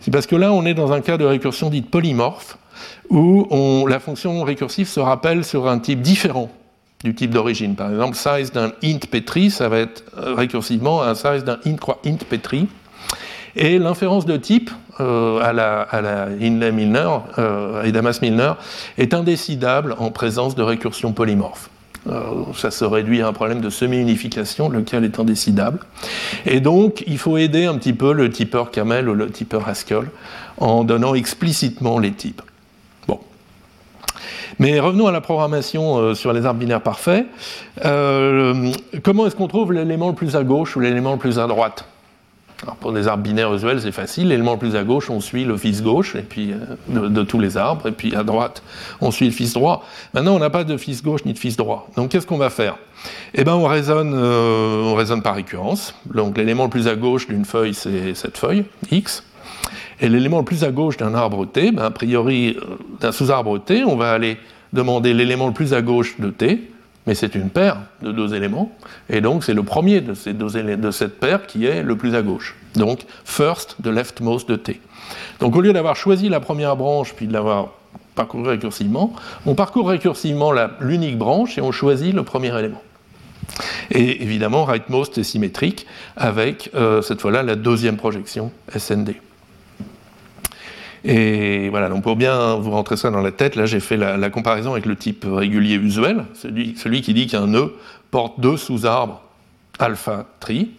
[0.00, 2.58] C'est parce que là on est dans un cas de récursion dite polymorphe
[3.10, 6.50] où la fonction récursive se rappelle sur un type différent
[7.04, 7.76] du type d'origine.
[7.76, 11.76] Par exemple, size d'un int petri, ça va être euh, récursivement un size d'un int
[12.06, 12.66] int petri.
[13.56, 14.70] Et l'inférence de type
[15.00, 18.52] euh, à la, à Milner, euh, Milner,
[18.98, 21.70] est indécidable en présence de récursion polymorphe.
[22.06, 22.20] Euh,
[22.54, 25.80] ça se réduit à un problème de semi-unification, lequel est indécidable.
[26.44, 30.04] Et donc, il faut aider un petit peu le typeur Camel ou le typeur Haskell
[30.58, 32.42] en donnant explicitement les types.
[34.60, 37.26] Mais revenons à la programmation euh, sur les arbres binaires parfaits.
[37.82, 41.86] Comment est-ce qu'on trouve l'élément le plus à gauche ou l'élément le plus à droite?
[42.80, 44.28] Pour des arbres binaires usuels, c'est facile.
[44.28, 47.38] L'élément le plus à gauche, on suit le fils gauche et puis, euh, de, tous
[47.38, 47.88] les arbres.
[47.88, 48.62] Et puis à droite,
[49.00, 49.84] on suit le fils droit.
[50.12, 51.88] Maintenant, on n'a pas de fils gauche ni de fils droit.
[51.96, 52.76] Donc qu'est-ce qu'on va faire?
[53.34, 55.94] Eh bien, on raisonne, euh, on raisonne par récurrence.
[56.12, 59.24] Donc l'élément le plus à gauche d'une feuille, c'est cette feuille, X.
[60.00, 63.58] Et l'élément le plus à gauche d'un arbre T, ben, a priori, euh, d'un sous-arbre
[63.58, 64.38] T, on va aller
[64.72, 66.70] demander l'élément le plus à gauche de T,
[67.06, 68.72] mais c'est une paire de deux éléments,
[69.08, 72.14] et donc c'est le premier de, ces deux de cette paire qui est le plus
[72.14, 72.56] à gauche.
[72.74, 74.80] Donc first de leftmost de T.
[75.40, 77.70] Donc au lieu d'avoir choisi la première branche puis de l'avoir
[78.14, 79.12] parcouru récursivement,
[79.44, 82.82] on parcourt récursivement l'unique branche et on choisit le premier élément.
[83.90, 85.86] Et évidemment, rightmost est symétrique
[86.16, 89.16] avec euh, cette fois-là la deuxième projection SND.
[91.04, 94.30] Et voilà, donc pour bien vous rentrer ça dans la tête, là j'ai fait la,
[94.30, 97.74] comparaison avec le type régulier usuel, celui, qui dit qu'un nœud
[98.10, 99.20] porte deux sous-arbres
[99.78, 100.70] alpha tri.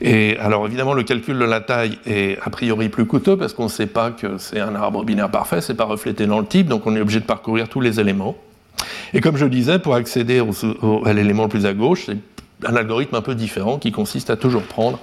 [0.00, 3.64] Et alors évidemment le calcul de la taille est a priori plus coûteux parce qu'on
[3.64, 6.66] ne sait pas que c'est un arbre binaire parfait, c'est pas reflété dans le type,
[6.66, 8.36] donc on est obligé de parcourir tous les éléments.
[9.12, 10.42] Et comme je disais, pour accéder
[11.04, 12.18] à l'élément le plus à gauche, c'est
[12.64, 14.98] un algorithme un peu différent qui consiste à toujours prendre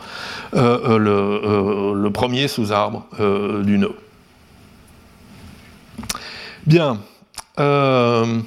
[0.56, 3.08] euh, euh, euh, le, premier sous-arbre
[3.64, 3.96] du nœud.
[6.66, 7.00] Bien.
[7.60, 8.40] Euh,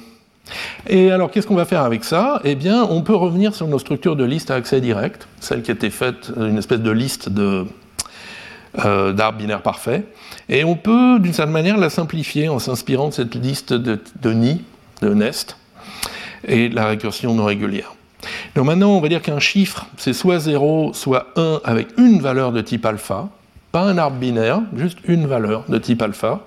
[0.87, 2.41] et alors, qu'est-ce qu'on va faire avec ça?
[2.43, 5.71] Eh bien, on peut revenir sur nos structures de liste à accès direct, celle qui
[5.71, 10.05] était faite, une espèce de liste euh, d'arbres binaires parfaits.
[10.49, 14.33] Et on peut, d'une certaine manière, la simplifier en s'inspirant de cette liste de, de
[14.33, 14.61] nids,
[15.01, 15.57] de nest,
[16.47, 17.93] et de la récursion non régulière.
[18.55, 22.51] Donc maintenant, on va dire qu'un chiffre, c'est soit 0, soit 1 avec une valeur
[22.51, 23.29] de type alpha,
[23.71, 26.41] pas un arbre binaire, juste une valeur de type alpha.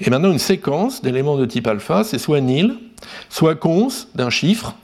[0.00, 2.74] Et maintenant, une séquence d'éléments de type alpha, c'est soit nil,
[3.28, 4.74] soit cons d'un chiffre,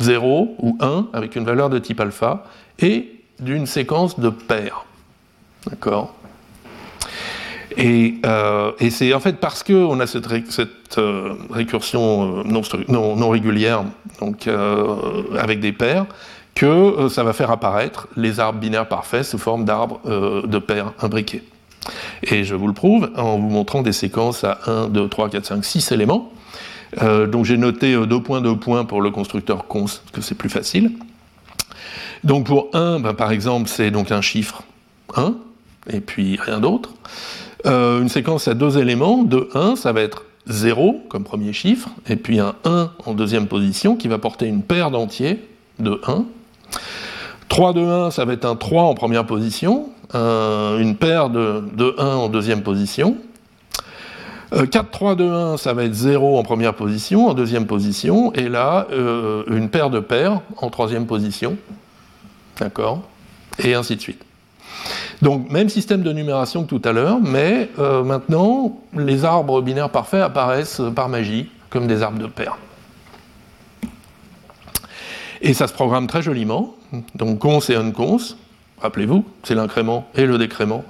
[0.00, 2.44] 0 ou 1, avec une valeur de type alpha,
[2.78, 4.84] et d'une séquence de paires.
[5.68, 6.14] D'accord?
[7.76, 10.26] Et, euh, et c'est en fait parce qu'on a cette,
[10.98, 13.84] euh, récursion euh, non, non, non, régulière,
[14.20, 14.48] donc
[15.38, 16.06] avec des paires,
[16.54, 20.00] que ça va faire apparaître les arbres binaires parfaits sous forme d'arbres
[20.46, 21.42] de paires imbriqués.
[22.22, 25.46] Et je vous le prouve en vous montrant des séquences à 1, 2, 3, 4,
[25.46, 26.30] 5, 6 éléments.
[27.02, 30.20] Euh, donc j'ai noté euh, deux points, deux points pour le constructeur cons, parce que
[30.20, 30.92] c'est plus facile.
[32.22, 34.62] Donc pour 1, ben, par exemple, c'est donc un chiffre
[35.16, 35.34] 1,
[35.90, 36.94] et puis rien d'autre.
[37.66, 41.88] Euh, une séquence à deux éléments, de 1, ça va être 0 comme premier chiffre,
[42.08, 45.40] et puis un 1 en deuxième position qui va porter une paire d'entiers
[45.78, 46.24] de 1.
[47.48, 52.04] 3 de 1, ça va être un 3 en première position, une paire de, 1
[52.04, 53.16] en deuxième position.
[54.70, 58.48] 4, 3, 2, 1, ça va être 0 en première position, en deuxième position, et
[58.48, 61.56] là, euh, une paire de paires en troisième position.
[62.60, 63.02] D'accord?
[63.58, 64.22] Et ainsi de suite.
[65.22, 69.90] Donc, même système de numération que tout à l'heure, mais euh, maintenant, les arbres binaires
[69.90, 72.58] parfaits apparaissent par magie comme des arbres de paires.
[75.40, 76.74] Et ça se programme très joliment.
[77.14, 78.18] Donc, cons et uncons,
[78.84, 80.84] rappelez-vous, c'est l'incrément et le décrément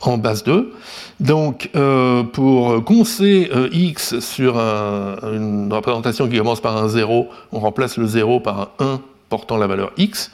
[0.00, 0.72] en base 2.
[1.20, 7.58] Donc, euh, pour concer euh, x sur une représentation qui commence par un 0, on
[7.58, 10.32] remplace le 0 par un 1 portant la valeur x.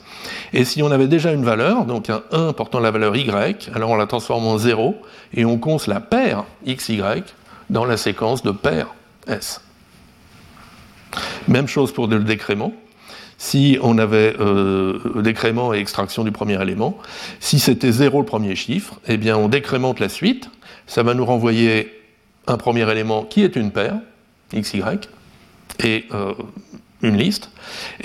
[0.53, 3.29] Et si on avait déjà une valeur, donc un 1 portant la valeur y,
[3.73, 4.95] alors on la transforme en 0
[5.33, 7.01] et on conce la paire xy
[7.69, 8.93] dans la séquence de paires
[9.27, 9.61] s.
[11.47, 12.73] Même chose pour le décrément
[13.37, 16.97] si on avait euh, décrément et extraction du premier élément.
[17.39, 20.49] Si c'était 0 le premier chiffre, eh bien on décrémente la suite.
[20.87, 21.91] Ça va nous renvoyer
[22.47, 23.99] un premier élément qui est une paire,
[24.53, 24.81] xy,
[25.83, 26.33] et euh,
[27.01, 27.51] une liste.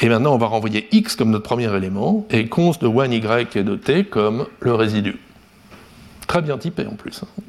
[0.00, 3.62] Et maintenant on va renvoyer x comme notre premier élément et const de 1y et
[3.62, 5.18] de t comme le résidu.
[6.26, 7.22] Très bien typé en plus.
[7.22, 7.42] Hein.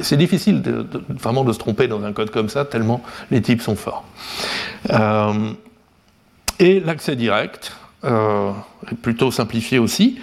[0.00, 0.62] C'est difficile
[1.08, 4.04] vraiment de se tromper dans un code comme ça, tellement les types sont forts.
[4.90, 5.52] Euh,
[6.58, 7.72] et l'accès direct,
[8.04, 8.50] euh,
[8.90, 10.18] est plutôt simplifié aussi.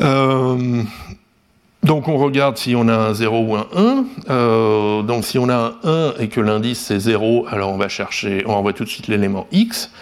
[0.00, 0.82] Euh,
[1.84, 4.04] donc on regarde si on a un 0 ou un 1.
[4.28, 7.88] Euh, donc si on a un 1 et que l'indice c'est 0, alors on va
[7.88, 9.92] chercher, on envoie tout de suite l'élément x.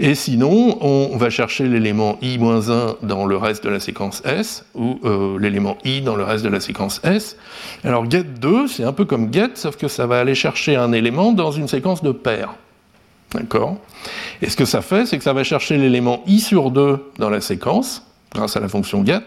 [0.00, 4.98] Et sinon, on va chercher l'élément i-1 dans le reste de la séquence S, ou
[5.38, 7.36] l'élément i dans le reste de la séquence S.
[7.84, 10.92] Alors get 2, c'est un peu comme get, sauf que ça va aller chercher un
[10.92, 12.54] élément dans une séquence de paires.
[13.34, 13.78] D'accord
[14.42, 17.30] Et ce que ça fait, c'est que ça va chercher l'élément i sur 2 dans
[17.30, 18.02] la séquence,
[18.34, 19.24] grâce à la fonction get.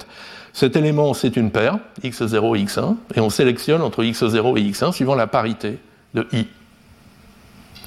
[0.53, 4.93] Cet élément, c'est une paire, x0 et x1, et on sélectionne entre x0 et x1
[4.93, 5.79] suivant la parité
[6.13, 6.47] de i.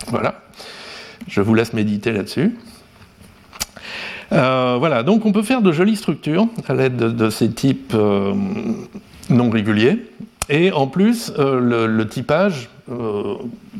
[0.08, 0.42] Voilà.
[1.26, 2.56] Je vous laisse méditer là-dessus.
[4.30, 7.94] voilà, donc on peut faire de jolies structures à l'aide de, ces types
[9.30, 10.04] non réguliers.
[10.48, 12.70] Et en plus, le, typage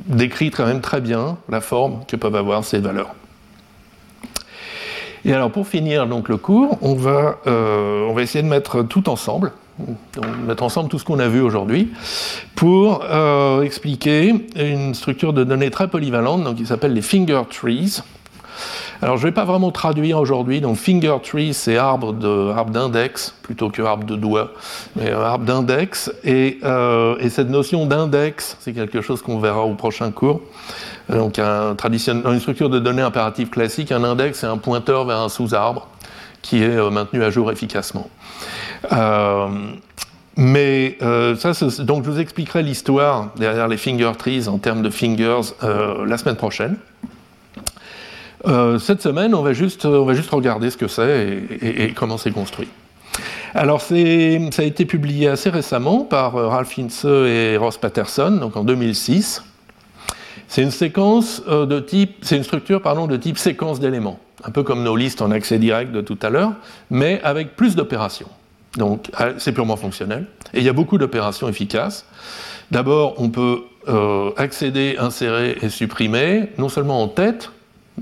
[0.07, 3.15] décrit quand même très bien la forme que peuvent avoir ces valeurs.
[5.25, 9.09] Et alors pour finir donc le cours, on va, on va essayer de mettre tout
[9.09, 9.53] ensemble
[10.47, 11.91] mettre ensemble tout ce qu'on a vu aujourd'hui
[12.55, 18.03] pour euh, expliquer une structure de données très polyvalente donc, qui s'appelle les finger trees.
[19.01, 23.71] Alors je ne vais pas vraiment traduire aujourd'hui, donc finger tree c'est arbre d'index plutôt
[23.71, 24.53] que arbre de doigt,
[24.97, 26.11] mais arbre d'index.
[26.25, 30.41] Et, euh, et, cette notion d'index, c'est quelque chose qu'on verra au prochain cours.
[31.09, 35.19] Donc un, dans une structure de données impérative classique, un index c'est un pointeur vers
[35.19, 35.89] un sous-arbre
[36.43, 38.09] qui est euh, maintenu à jour efficacement.
[38.93, 39.49] Euh,
[40.37, 44.91] mais euh, ça, donc je vous expliquerai l'histoire derrière les finger trees en termes de
[44.91, 46.77] fingers la semaine prochaine.
[48.45, 52.31] Cette semaine, on va, juste, on va juste regarder ce que c'est et, comment c'est
[52.31, 52.69] construit.
[53.55, 58.65] Alors, ça a été publié assez récemment par Ralph Ince et Ross Patterson, donc en
[58.65, 59.43] 2006.
[60.47, 64.63] C'est une séquence de type, c'est une structure pardon, de type séquence d'éléments un peu
[64.63, 66.53] comme nos listes en accès direct de tout à l'heure,
[66.91, 68.29] mais avec plus d'opérations.
[68.77, 70.27] Donc euh, c'est purement fonctionnel.
[70.55, 72.07] Et il y a beaucoup d'opérations efficaces.
[72.71, 77.51] D'abord, on peut euh, accéder, insérer et supprimer, non seulement en tête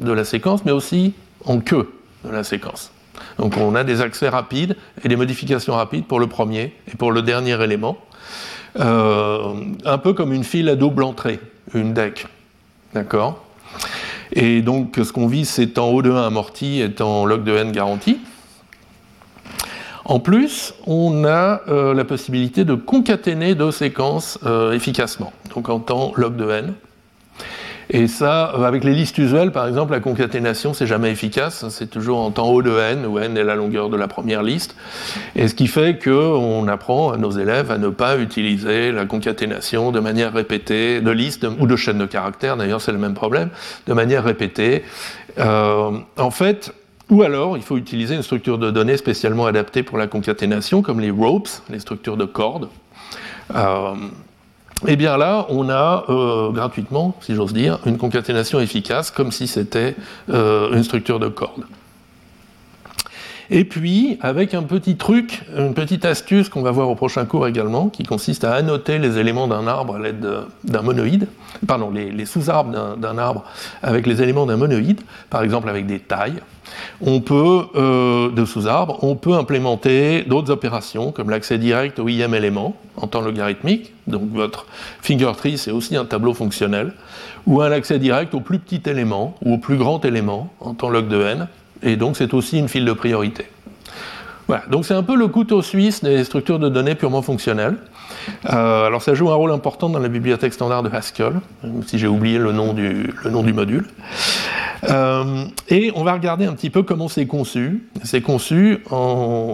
[0.01, 1.93] de la séquence, mais aussi en queue
[2.25, 2.91] de la séquence.
[3.39, 7.13] Donc on a des accès rapides et des modifications rapides pour le premier et pour
[7.13, 7.99] le dernier élément.
[8.79, 11.41] Euh, un peu comme une file à double entrée,
[11.75, 12.27] une deck.
[12.95, 13.43] D'accord?
[14.33, 17.57] Et donc, ce qu'on vise, c'est en O de 1 amorti et en log de
[17.57, 18.19] n garanti.
[20.05, 25.81] En plus, on a euh, la possibilité de concaténer deux séquences euh, efficacement, donc en
[25.81, 26.75] temps log de n.
[27.91, 31.66] Et ça, euh, avec les listes usuelles, par exemple, la concaténation, c'est jamais efficace.
[31.68, 34.43] C'est toujours en temps O de n, où n est la longueur de la première
[34.43, 34.74] liste.
[35.37, 39.93] Et ce qui fait qu'on apprend à nos élèves à ne pas utiliser la concaténation
[39.93, 43.51] de manière répétée, de listes ou de chaînes de caractères, d'ailleurs, c'est le même problème,
[43.87, 44.82] de manière répétée.
[45.39, 46.72] Euh, en fait,
[47.09, 50.99] ou alors, il faut utiliser une structure de données spécialement adaptée pour la concaténation, comme
[50.99, 52.68] les ropes, les structures de cordes.
[53.55, 53.95] Euh,
[54.87, 59.47] eh bien là, on a euh, gratuitement, si j'ose dire, une concaténation efficace, comme si
[59.47, 59.95] c'était
[60.31, 61.64] euh, une structure de corde.
[63.51, 67.47] Et puis, avec un petit truc, une petite astuce qu'on va voir au prochain cours
[67.47, 70.27] également, qui consiste à annoter les éléments d'un arbre à l'aide
[70.65, 71.29] d'un monoïde,
[71.67, 73.45] pardon, les, sous-arbres d'un arbre
[73.83, 76.41] avec les éléments d'un monoïde, par exemple avec des tailles,
[77.01, 82.35] on peut, euh, de sous-arbres, on peut implémenter d'autres opérations, comme l'accès direct au ième
[82.35, 84.67] élément en temps logarithmique, donc votre
[85.01, 86.93] finger tree c'est aussi un tableau fonctionnel,
[87.47, 90.91] ou un accès direct au plus petit élément ou au plus grand élément en temps
[90.91, 91.49] log de n,
[91.83, 93.47] et donc c'est aussi une file de priorité.
[94.49, 97.77] Voilà, donc c'est un peu le couteau suisse des structures de données purement fonctionnelles.
[98.49, 101.41] Euh, alors ça joue un rôle important dans la bibliothèque standard de Haskell,
[101.87, 103.87] si j'ai oublié le nom du, le nom du module.
[104.85, 107.89] Euh, et on va regarder un petit peu comment c'est conçu.
[108.05, 108.85] C'est conçu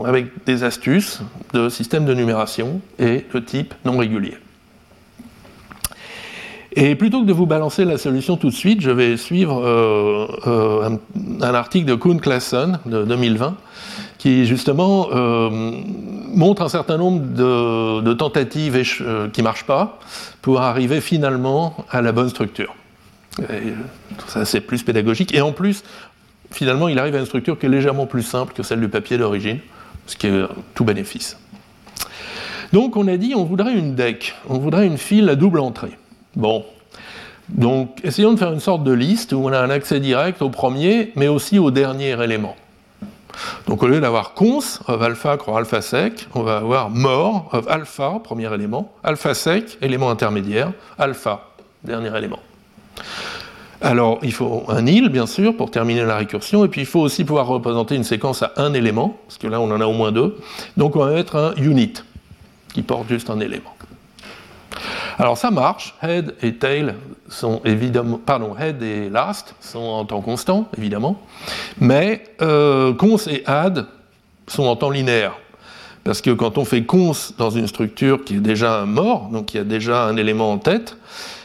[0.04, 1.22] avec des astuces
[1.54, 4.36] de système de numération et de type non régulier.
[6.74, 10.26] Et plutôt que de vous balancer la solution tout de suite, je vais suivre euh,
[10.46, 10.96] euh,
[11.42, 13.56] un, article de Kuhn Klassen de 2020
[14.16, 15.50] qui justement euh,
[16.28, 18.80] montre un certain nombre de, tentatives
[19.32, 19.98] qui ne marchent pas
[20.40, 22.74] pour arriver finalement à la bonne structure.
[24.28, 25.34] ça c'est plus pédagogique.
[25.34, 25.82] Et en plus,
[26.52, 29.18] finalement, il arrive à une structure qui est légèrement plus simple que celle du papier
[29.18, 29.58] d'origine,
[30.06, 30.42] ce qui est
[30.74, 31.36] tout bénéfice.
[32.72, 35.98] Donc on a dit on voudrait une deck, on voudrait une file à double entrée.
[36.36, 36.64] Bon.
[37.48, 40.48] Donc, essayons de faire une sorte de liste où on a un accès direct au
[40.48, 42.56] premier, mais aussi au dernier élément.
[43.66, 47.68] Donc, au lieu d'avoir cons of alpha croix alpha sec, on va avoir more of
[47.68, 51.50] alpha, premier élément, alpha sec, élément intermédiaire, alpha,
[51.84, 52.40] dernier élément.
[53.80, 57.00] Alors, il faut un il, bien sûr, pour terminer la récursion, et puis il faut
[57.00, 59.92] aussi pouvoir représenter une séquence à un élément, parce que là, on en a au
[59.92, 60.38] moins deux.
[60.76, 61.94] Donc, on va mettre un unit,
[62.72, 63.74] qui porte juste un élément.
[65.18, 66.94] Alors ça marche, head et tail
[67.28, 71.20] sont évidemment, pardon, head et last sont en temps constant, évidemment,
[71.80, 73.86] mais euh, cons et add
[74.46, 75.34] sont en temps linéaire.
[76.04, 79.58] Parce que quand on fait cons dans une structure qui est déjà mort, donc il
[79.58, 80.96] y a déjà un élément en tête,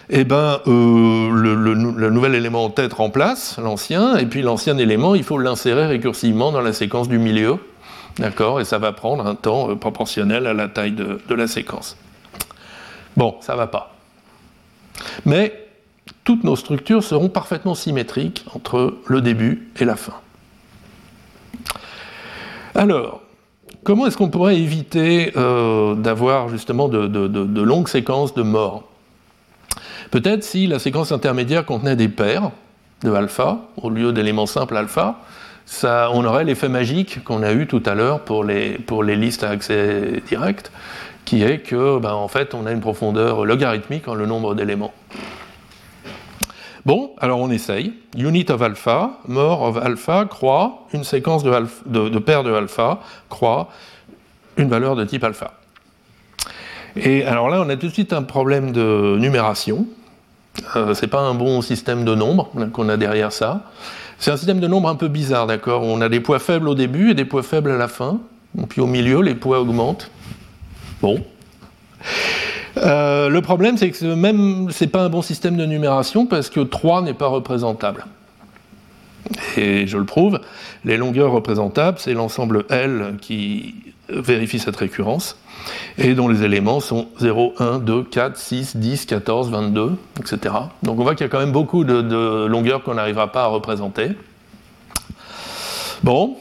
[0.09, 5.23] eh ben, euh, le, nouvel élément en tête remplace l'ancien, et puis l'ancien élément, il
[5.23, 7.57] faut l'insérer récursivement dans la séquence du milieu,
[8.17, 11.97] d'accord, et ça va prendre un temps euh, proportionnel à la taille de la séquence.
[13.17, 13.95] Bon, ça va pas.
[15.25, 15.67] Mais
[16.23, 20.13] toutes nos structures seront parfaitement symétriques entre le début et la fin.
[22.75, 23.21] Alors,
[23.83, 28.83] comment est-ce qu'on pourrait éviter euh, d'avoir justement de, longues séquences de morts?
[30.11, 32.51] Peut-être si la séquence intermédiaire contenait des paires
[33.01, 35.19] de alpha, au lieu d'éléments simples alpha,
[35.65, 39.49] ça, on aurait l'effet magique qu'on a eu tout à l'heure pour les listes à
[39.49, 40.71] accès direct,
[41.27, 44.93] qui est que, ben, en fait, on a une profondeur logarithmique en le nombre d'éléments.
[46.85, 47.95] Bon, alors on essaye.
[48.17, 53.67] Unit of alpha, more of alpha, croix, une séquence de, paires de alpha, croix,
[54.55, 55.55] une valeur de type alpha.
[56.95, 59.85] Et alors là, on a tout de suite un problème de numération.
[60.77, 63.63] Euh, c'est pas un bon système de nombres qu'on a derrière ça.
[64.17, 65.83] C'est un système de nombres un peu bizarre, d'accord?
[65.83, 68.21] On a des poids faibles au début et des poids faibles à la fin.
[68.57, 70.09] Et puis au milieu, les poids augmentent.
[71.01, 71.23] Bon.
[72.77, 76.59] Euh, le problème, c'est que même c'est pas un bon système de numération parce que
[76.59, 78.05] 3 n'est pas représentable.
[79.57, 80.39] Et je le prouve,
[80.85, 83.75] les longueurs représentables, c'est l'ensemble L qui
[84.09, 85.37] vérifie cette récurrence,
[85.97, 90.55] et dont les éléments sont 0, 1, 2, 4, 6, 10, 14, 22, etc.
[90.83, 93.43] Donc on voit qu'il y a quand même beaucoup de, de longueurs qu'on n'arrivera pas
[93.43, 94.11] à représenter.
[96.03, 96.37] Bon,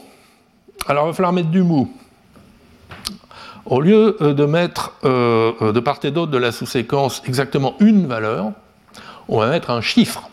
[0.87, 1.91] alors il va falloir mettre du mou.
[3.67, 7.75] Au lieu euh, de mettre euh, euh, de part et d'autre de la sous-séquence exactement
[7.81, 8.53] une valeur,
[9.27, 10.29] on va mettre un chiffre.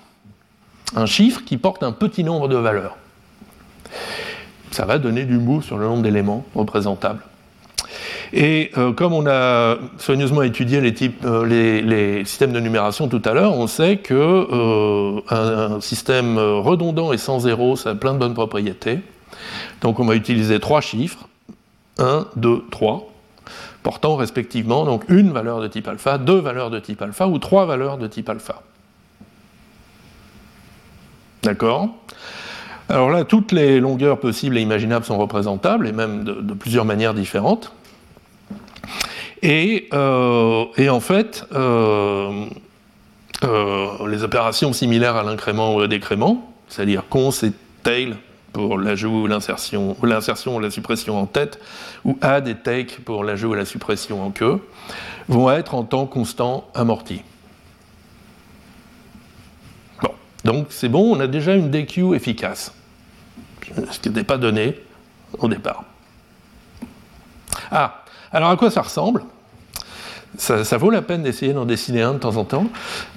[0.95, 2.97] Un chiffre qui porte un petit nombre de valeurs.
[4.71, 7.23] Ça va donner du mou sur le nombre d'éléments représentables.
[8.33, 13.99] Et comme on a soigneusement étudié les, systèmes de numération tout à l'heure, on sait
[13.99, 15.21] que
[15.81, 18.99] système redondant et sans zéro, ça a plein de bonnes propriétés.
[19.83, 21.29] Donc on va utiliser trois chiffres,
[21.99, 23.14] 1, 2, 3
[23.85, 27.67] portant respectivement donc une valeur de type alpha, deux valeurs de type alpha ou trois
[27.67, 28.63] valeurs de type alpha.
[31.45, 31.91] D'accord?
[32.89, 37.15] Alors là, toutes les longueurs possibles et imaginables sont représentables, et même de, plusieurs manières
[37.15, 37.73] différentes.
[39.43, 42.47] Et, euh, en fait, euh,
[43.45, 48.17] euh, les opérations similaires à l'incrément ou au décrément, c'est-à-dire cons et tail
[48.55, 51.59] pour l'ajout ou l'insertion, ou l'insertion la suppression en tête,
[52.05, 54.61] ou add et take pour l'ajout ou la suppression en queue,
[55.29, 57.23] vont être en temps constant amortis.
[60.01, 60.11] Bon,
[60.45, 62.73] donc c'est bon, on a déjà une DQ efficace,
[63.91, 64.79] ce qui n'était pas donné
[65.39, 65.85] au départ.
[67.73, 69.25] Ah, alors à quoi ça ressemble?
[70.37, 72.67] Ça, vaut la peine d'essayer d'en dessiner un de temps en temps.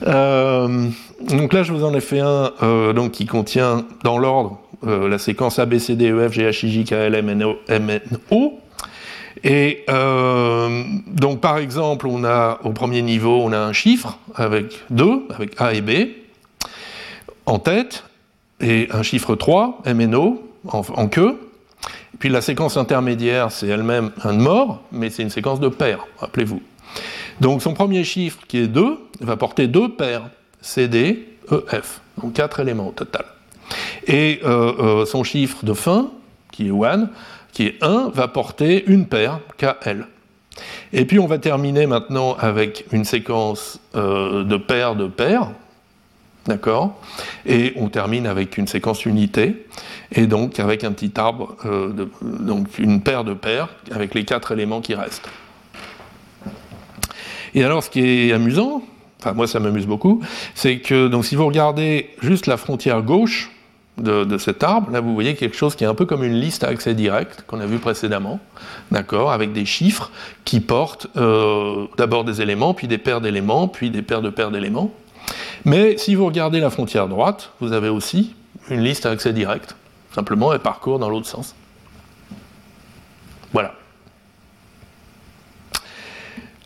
[0.05, 0.87] Euh,
[1.29, 5.07] donc là, je vous en ai fait un euh, donc, qui contient dans l'ordre euh,
[5.07, 5.75] la séquence A, B.
[9.43, 15.27] Et donc par exemple, on a au premier niveau, on a un chiffre avec 2,
[15.29, 15.91] avec A et B,
[17.45, 18.03] en tête,
[18.59, 20.15] et un chiffre 3, M,
[20.65, 21.39] en queue.
[22.19, 26.61] Puis la séquence intermédiaire, c'est elle-même un mort, mais c'est une séquence de paires, rappelez-vous.
[27.41, 30.29] Donc son premier chiffre, qui est 2, va porter deux paires,
[30.61, 33.25] CD, EF, donc quatre éléments au total.
[34.07, 36.09] Et euh, euh, son chiffre de fin,
[36.51, 37.09] qui est 1,
[37.51, 40.07] qui est 1, va porter une paire, KL.
[40.93, 45.49] Et puis on va terminer maintenant avec une séquence euh, de paires de paires,
[46.45, 46.99] d'accord?
[47.45, 49.65] Et on termine avec une séquence unité,
[50.11, 51.57] et donc avec un petit arbre,
[52.21, 55.29] donc une paire de paires, avec les quatre éléments qui restent.
[57.53, 58.81] Et alors, ce qui est amusant,
[59.19, 60.21] enfin moi ça m'amuse beaucoup,
[60.55, 63.51] c'est que donc si vous regardez juste la frontière gauche
[63.97, 66.63] de, cet arbre, là vous voyez quelque chose qui est un peu comme une liste
[66.63, 68.39] à accès direct qu'on a vu précédemment,
[68.91, 70.11] d'accord, avec des chiffres
[70.45, 74.51] qui portent euh, d'abord des éléments, puis des paires d'éléments, puis des paires de paires
[74.51, 74.91] d'éléments.
[75.65, 78.35] Mais si vous regardez la frontière droite, vous avez aussi
[78.69, 79.75] une liste à accès direct.
[80.13, 81.55] Simplement, elle parcourt dans l'autre sens.
[83.53, 83.73] Voilà.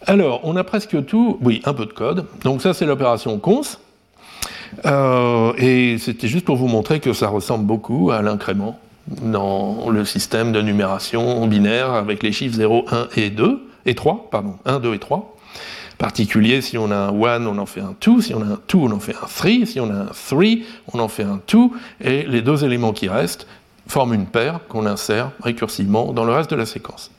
[0.08, 2.26] Alors, on a presque tout, oui, un peu de code.
[2.44, 3.62] Donc ça, c'est l'opération cons.
[4.86, 8.80] Euh, et c'était juste pour vous montrer que ça ressemble beaucoup à l'incrément
[9.22, 14.30] dans le système de numération binaire avec les chiffres 0, 1 et 2, et 3,
[14.32, 15.36] pardon, 1, 2 et 3.
[15.98, 18.60] Particulier, si on a un 1, on en fait un 2, si on a un
[18.68, 20.44] 2, on en fait un 3, si on a un 3,
[20.94, 21.58] on en fait un 2,
[22.02, 23.48] et les deux éléments qui restent
[23.88, 27.12] forment une paire qu'on insère récursivement dans le reste de la séquence.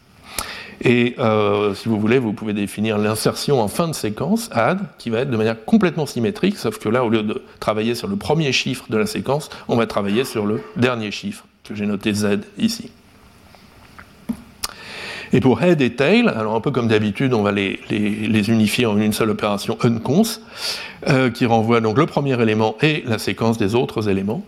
[0.85, 5.11] Et euh, si vous voulez, vous pouvez définir l'insertion en fin de séquence, add, qui
[5.11, 8.16] va être de manière complètement symétrique, sauf que là, au lieu de travailler sur le
[8.16, 12.12] premier chiffre de la séquence, on va travailler sur le dernier chiffre, que j'ai noté
[12.12, 12.91] Z ici.
[15.33, 18.99] Et pour head et tail, alors un peu comme d'habitude, on va les, unifier en
[18.99, 20.22] une seule opération uncons,
[21.09, 24.45] euh, qui renvoie donc le premier élément et la séquence des autres éléments.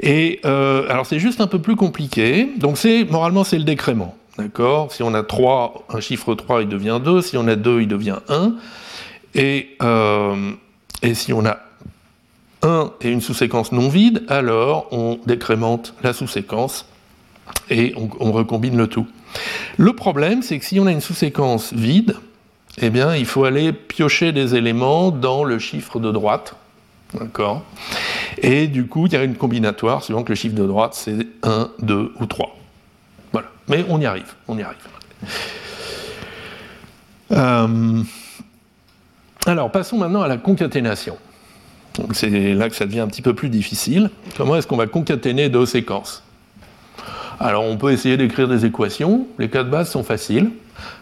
[0.00, 2.48] Et euh, alors c'est juste un peu plus compliqué.
[2.56, 4.16] Donc c'est moralement c'est le décrément.
[4.38, 7.20] D'accord Si on a 3, un chiffre 3, il devient 2.
[7.20, 8.54] Si on a 2, il devient 1.
[9.34, 10.52] Et, euh,
[11.02, 11.58] et si on a
[12.62, 16.86] 1 et une sous-séquence non vide, alors on décrémente la sous-séquence
[17.70, 19.06] et on, recombine le tout.
[19.76, 22.16] Le problème, c'est que si on a une sous-séquence vide,
[22.80, 26.56] eh il faut aller piocher des éléments dans le chiffre de droite.
[27.14, 27.62] D'accord
[28.38, 31.26] Et du coup, il y a une combinatoire, suivant que le chiffre de droite, c'est
[31.42, 32.56] 1, 2 ou 3.
[33.68, 34.78] Mais on y arrive, on y arrive.
[37.30, 38.02] Euh,
[39.46, 41.16] alors, passons maintenant à la concaténation.
[42.12, 44.10] C'est là que ça devient un petit peu plus difficile.
[44.36, 46.22] Comment est-ce qu'on va concaténer deux séquences?
[47.40, 49.26] Alors, on peut essayer d'écrire des équations.
[49.38, 50.50] Les cas de base sont faciles.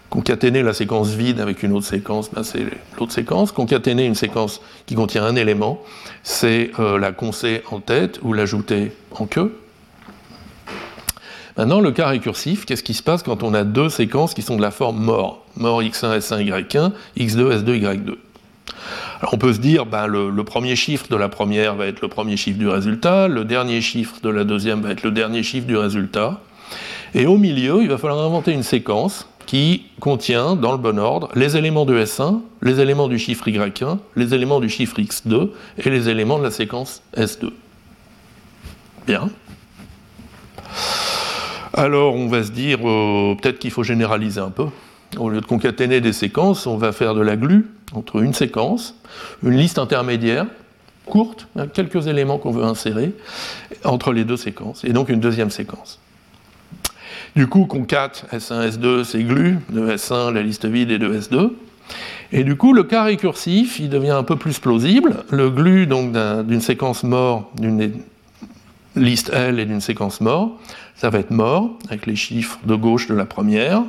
[0.09, 2.65] Concaténer la séquence vide avec une autre séquence, ben, c'est
[2.99, 3.53] l'autre séquence.
[3.53, 5.81] Concaténer une séquence qui contient un élément,
[6.25, 9.57] c'est euh, la concer en tête ou l'ajouter en queue.
[11.57, 14.57] Maintenant, le cas récursif, qu'est-ce qui se passe quand on a deux séquences qui sont
[14.57, 15.45] de la forme mort?
[15.57, 18.15] Mort x1, s1, y1, x2, s2, y2.
[19.21, 22.09] Alors on peut se dire, ben, le, premier chiffre de la première va être le
[22.09, 25.67] premier chiffre du résultat, le dernier chiffre de la deuxième va être le dernier chiffre
[25.67, 26.41] du résultat,
[27.15, 31.29] et au milieu, il va falloir inventer une séquence qui contient, dans le bon ordre,
[31.35, 35.91] les éléments de S1, les éléments du chiffre Y1, les éléments du chiffre X2 et
[35.91, 37.51] les éléments de la séquence S2.
[39.07, 39.29] Bien.
[41.73, 44.67] Alors on va se dire, euh, peut-être qu'il faut généraliser un peu.
[45.17, 48.95] Au lieu de concaténer des séquences, on va faire de la glue entre une séquence,
[49.43, 50.47] une liste intermédiaire,
[51.07, 53.13] courte, quelques éléments qu'on veut insérer,
[53.85, 55.99] entre les deux séquences, et donc une deuxième séquence.
[57.35, 61.51] Du coup, concat S1, S2, c'est glue, de S1, la liste vide, et de S2.
[62.33, 65.25] Et du coup, le cas récursif, il devient un peu plus plausible.
[65.31, 66.13] Le glue donc
[66.47, 67.93] d'une séquence mort, d'une
[68.97, 70.59] liste L et d'une séquence mort,
[71.01, 73.83] ça va être mort, avec les chiffres de gauche de la première,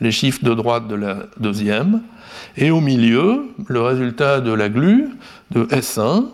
[0.00, 2.00] les chiffres de droite de la deuxième,
[2.56, 5.08] et au milieu, le résultat de la glue
[5.50, 6.26] de S1,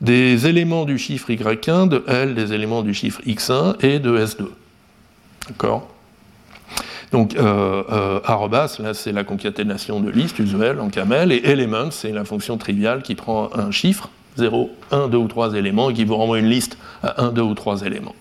[0.00, 4.46] des éléments du chiffre Y1, de L, des éléments du chiffre X1 et de S2.
[5.48, 5.86] D'accord?
[7.10, 11.90] Donc, euh, euh, arrobas, là, c'est la concaténation de listes usuelle en camel, et element,
[11.90, 15.92] c'est la fonction triviale qui prend un chiffre, 0, 1, 2 ou 3 éléments, et
[15.92, 18.14] qui vous renvoie une liste à 1, 2 ou 3 éléments.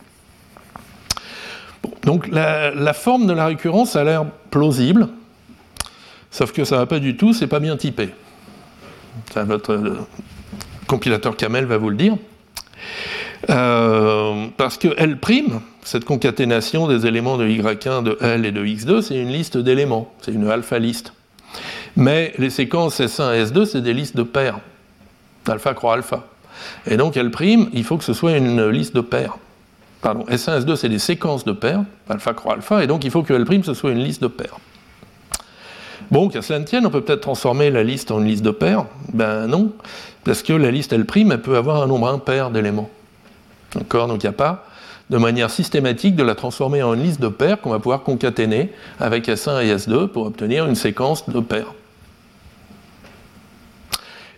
[2.04, 5.08] Donc, la, forme de la récurrence a l'air plausible,
[6.32, 8.10] sauf que ça ne va pas du tout, c'est pas bien typé.
[9.36, 10.00] Votre euh,
[10.88, 12.18] compilateur camel va vous le dire.
[13.50, 15.18] Euh, parce que L',
[15.84, 20.12] cette concaténation des éléments de Y1, de L et de X2, c'est une liste d'éléments,
[20.22, 21.14] c'est une alpha liste.
[21.96, 24.60] Mais les séquences S1 et S2, c'est des listes de paires.
[25.48, 26.26] Alpha croix alpha.
[26.86, 27.32] Et donc L',
[27.74, 29.38] il faut que ce soit une liste de paires.
[30.02, 33.22] Pardon, S1, S2, c'est des séquences de paires, alpha croix alpha, et donc il faut
[33.22, 34.58] que L' ce soit une liste de paires.
[36.10, 38.52] Bon, qu'à cela ne tienne, on peut peut-être transformer la liste en une liste de
[38.52, 38.86] paires.
[39.14, 39.72] Ben non,
[40.24, 42.90] parce que la liste L', elle peut avoir un nombre impair d'éléments.
[43.76, 44.08] D'accord?
[44.08, 44.66] Donc il n'y a pas
[45.12, 48.72] de manière systématique de la transformer en une liste de paires qu'on va pouvoir concaténer
[49.00, 51.74] avec S1 et S2 pour obtenir une séquence de paires.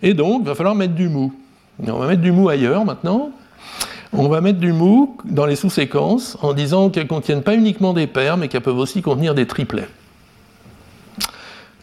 [0.02, 1.32] Et donc, il va falloir mettre du mou.
[1.88, 3.32] on va mettre du mou ailleurs maintenant.
[4.16, 7.94] On va mettre du mou dans les sous-séquences en disant qu'elles ne contiennent pas uniquement
[7.94, 9.88] des paires, mais qu'elles peuvent aussi contenir des triplets.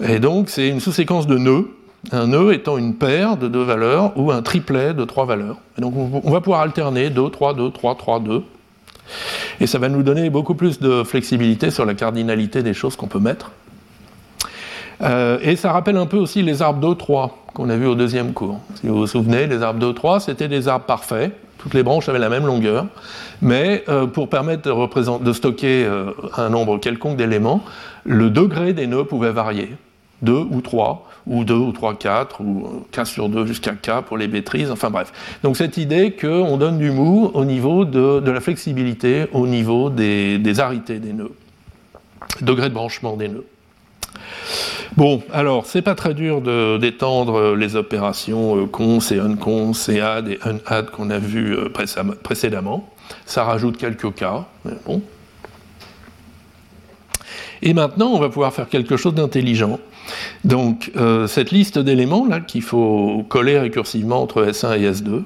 [0.03, 1.69] Et donc, c'est une sous-séquence de nœuds
[2.13, 5.59] un nœud étant une paire de deux valeurs ou un triplet de trois valeurs.
[5.79, 8.43] donc on va pouvoir alterner 2, 3, 2, 3, 3, 2.
[9.61, 13.09] Et ça va nous donner beaucoup plus de flexibilité sur la cardinalité des choses qu'on
[13.09, 13.51] peut mettre.
[15.03, 17.95] Euh, et ça rappelle un peu aussi les arbres 2, 3 qu'on a vu au
[17.95, 18.61] deuxième cours.
[18.75, 21.33] Si vous vous souvenez, les arbres 2, 3, c'était des arbres parfaits.
[21.59, 22.87] Toutes les branches avaient la même longueur.
[23.43, 27.63] Mais euh, pour permettre de, de stocker euh, un nombre quelconque d'éléments,
[28.05, 29.71] le degré des nœuds pouvait varier.
[30.23, 34.19] 2 ou 3 ou 2 ou 3, 4, ou 15 sur 2 jusqu'à K pour
[34.19, 35.13] les maîtrises, enfin bref.
[35.43, 40.39] Donc cette idée qu'on donne du mou au niveau de, la flexibilité, au niveau des,
[40.39, 41.33] des arités des nœuds,
[42.41, 43.47] degré de branchement des nœuds.
[44.97, 46.41] Bon, alors, c'est pas très dur
[46.79, 51.69] d'étendre les opérations euh, cons et uncons et add et unadd qu'on a vu euh,
[52.23, 52.89] précédemment.
[53.27, 55.03] Ça rajoute quelques cas, mais bon.
[57.63, 59.79] Et maintenant, on va pouvoir faire quelque chose d'intelligent.
[60.45, 65.23] Donc euh, cette liste d'éléments là qu'il faut coller récursivement entre S1 et S2,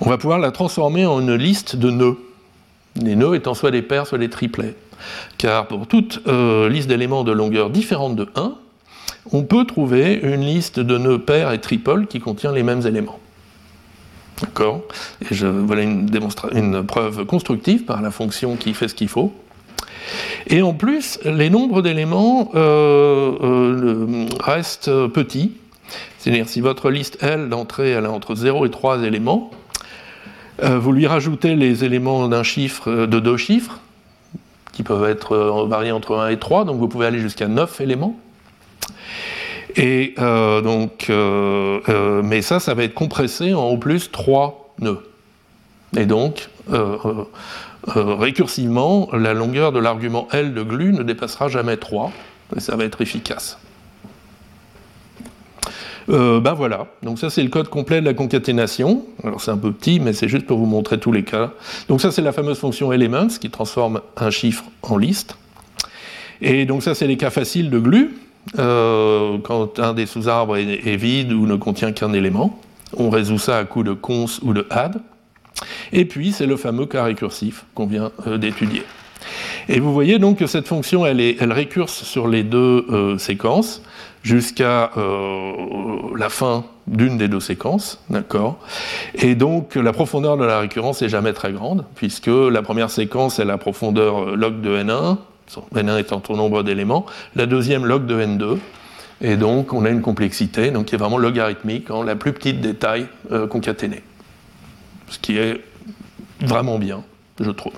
[0.00, 2.18] on va pouvoir la transformer en une liste de nœuds.
[3.00, 4.74] Les nœuds étant soit des paires, soit des triplets.
[5.38, 8.54] Car pour toute euh, liste d'éléments de longueur différente de 1,
[9.32, 13.18] on peut trouver une liste de nœuds paires et triples qui contient les mêmes éléments.
[14.40, 14.82] D'accord?
[15.30, 19.32] Voilà une, preuve constructive par la fonction qui fait ce qu'il faut.
[20.48, 25.52] Et en plus, les nombres d'éléments euh, euh, restent petits.
[26.18, 29.50] C'est-à-dire, si votre liste L d'entrée elle a entre 0 et 3 éléments,
[30.62, 33.80] vous lui rajoutez les éléments d'un chiffre, de deux chiffres,
[34.74, 38.16] qui peuvent être variés entre 1 et 3, donc vous pouvez aller jusqu'à 9 éléments.
[39.76, 45.02] Et donc, mais ça, ça va être compressé en au plus 3 nœuds.
[45.96, 46.96] Et donc, euh,
[47.86, 52.12] récursivement, la longueur de l'argument L de GLU ne dépassera jamais 3,
[52.56, 53.58] et ça va être efficace.
[56.10, 59.04] Euh, ben voilà, donc ça c'est le code complet de la concaténation.
[59.22, 61.52] Alors c'est un peu petit, mais c'est juste pour vous montrer tous les cas.
[61.88, 65.36] Donc ça c'est la fameuse fonction elements qui transforme un chiffre en liste.
[66.42, 68.16] Et donc ça c'est les cas faciles de GLU.
[68.58, 72.60] Euh, quand un des sous-arbres est, vide ou ne contient qu'un élément,
[72.94, 75.00] on résout ça à coup de cons ou de add.
[75.94, 78.82] Et puis, c'est le fameux cas récursif qu'on vient euh, d'étudier.
[79.70, 83.80] Et vous voyez donc que cette fonction, elle, récurse sur les deux séquences
[84.24, 85.52] jusqu'à euh,
[86.16, 88.58] la fin d'une des deux séquences, d'accord?
[89.14, 93.38] Et donc la profondeur de la récurrence est jamais très grande, puisque la première séquence
[93.38, 95.18] est la profondeur log de n1,
[95.76, 97.06] n1 étant ton nombre d'éléments,
[97.36, 98.58] la deuxième log de n2,
[99.20, 102.60] et donc on a une complexité donc qui est vraiment logarithmique en la plus petite
[102.60, 103.06] détail
[103.48, 104.02] concaténé
[105.08, 105.60] ce qui est
[106.40, 107.02] vraiment bien,
[107.40, 107.72] je trouve.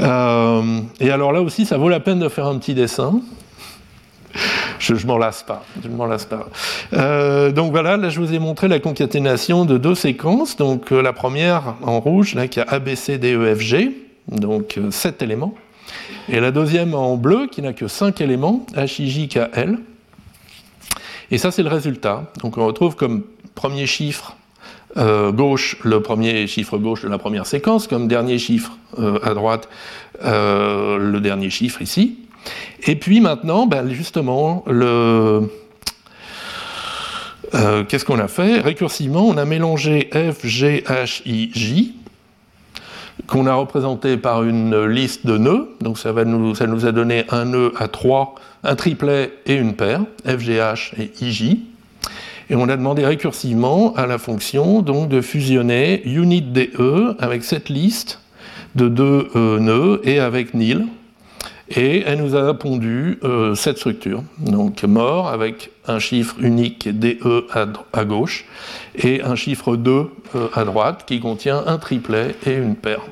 [0.00, 3.20] Euh, et alors là aussi, ça vaut la peine de faire un petit dessin.
[4.78, 5.64] Je ne m'en lasse pas.
[5.82, 6.48] Je m'en lasse pas.
[6.92, 10.56] Euh, donc voilà, là je vous ai montré la concaténation de deux séquences.
[10.56, 13.60] Donc euh, la première en rouge, là qui a A, B, C, D, E, F,
[13.60, 13.92] G,
[14.28, 15.54] donc sept éléments.
[16.28, 19.78] Et la deuxième en bleu qui n'a que cinq éléments, H, I, J, K, L.
[21.30, 22.30] Et ça c'est le résultat.
[22.42, 24.36] Donc on retrouve comme premier chiffre
[24.96, 29.34] euh, gauche, le premier chiffre gauche de la première séquence, comme dernier chiffre euh, à
[29.34, 29.68] droite,
[30.24, 32.18] euh, le dernier chiffre ici.
[32.86, 35.50] Et puis maintenant, ben, justement, le...
[37.88, 38.60] qu'est-ce qu'on a fait?
[38.60, 41.94] Récursivement, on a mélangé F, G, H, I, J,
[43.26, 45.68] qu'on a représenté par une liste de nœuds.
[45.80, 50.38] Donc ça, nous, a donné un nœud à 3, un triplet et une paire, F,
[50.38, 51.66] G, H et I, J.
[52.48, 58.20] Et on a demandé récursivement à la fonction donc, de fusionner unit.de avec cette liste
[58.76, 60.86] de deux euh, nœuds et avec nil.
[61.68, 64.22] Et elle nous a pondu euh, cette structure.
[64.38, 67.46] Donc mort avec un chiffre unique DE
[67.92, 68.44] à, gauche
[68.94, 73.02] et un chiffre 2 euh, à droite qui contient un triplet et une paire.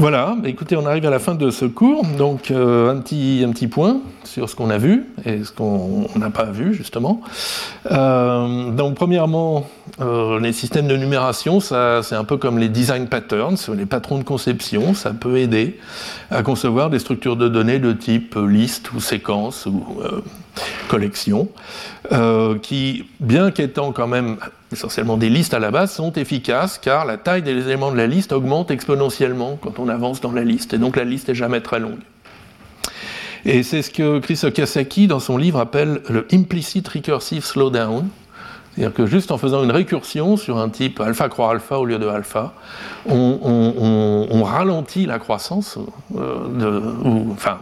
[0.00, 3.52] Voilà, écoutez, on arrive à la fin de ce cours, donc euh, un, petit, un
[3.52, 7.20] petit point sur ce qu'on a vu et ce qu'on n'a pas vu justement.
[7.90, 9.68] Euh, donc premièrement,
[10.00, 14.16] euh, les systèmes de numération, ça, c'est un peu comme les design patterns, les patrons
[14.16, 15.78] de conception, ça peut aider
[16.30, 19.84] à concevoir des structures de données de type liste ou séquence ou
[20.88, 21.48] collection,
[22.62, 24.36] qui, bien qu'étant quand même
[24.72, 28.06] essentiellement des listes à la base, sont efficaces car la taille des éléments de la
[28.06, 31.60] liste augmente exponentiellement quand on avance dans la liste, et donc la liste est jamais
[31.60, 31.98] très longue.
[33.44, 38.08] Et c'est ce que Chris Okasaki, dans son livre, appelle le implicit recursive slowdown.
[38.74, 41.98] C'est-à-dire que juste en faisant une récursion sur un type alpha croix alpha au lieu
[41.98, 42.52] de alpha,
[43.06, 45.78] on, ralentit la croissance,
[46.16, 46.82] euh, de,
[47.32, 47.58] enfin,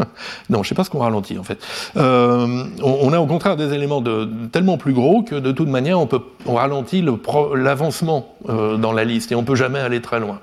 [0.50, 1.58] non, je ne sais pas ce qu'on ralentit en fait.
[1.96, 5.98] Euh, on, a au contraire des éléments de, tellement plus gros que de toute manière
[6.00, 7.04] on, peut, ralentit
[7.54, 10.40] l'avancement euh, dans la liste et on ne peut jamais aller très loin.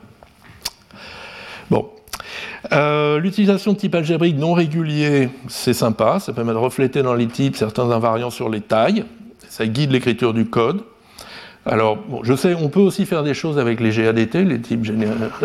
[1.70, 1.90] Bon.
[2.72, 7.28] Euh, l'utilisation de types algébriques non réguliers, c'est sympa, ça permet de refléter dans les
[7.28, 9.06] types certains invariants sur les tailles,
[9.48, 10.82] ça guide l'écriture du code.
[11.68, 14.88] Alors, je sais, on peut aussi faire des choses avec les GADT, les types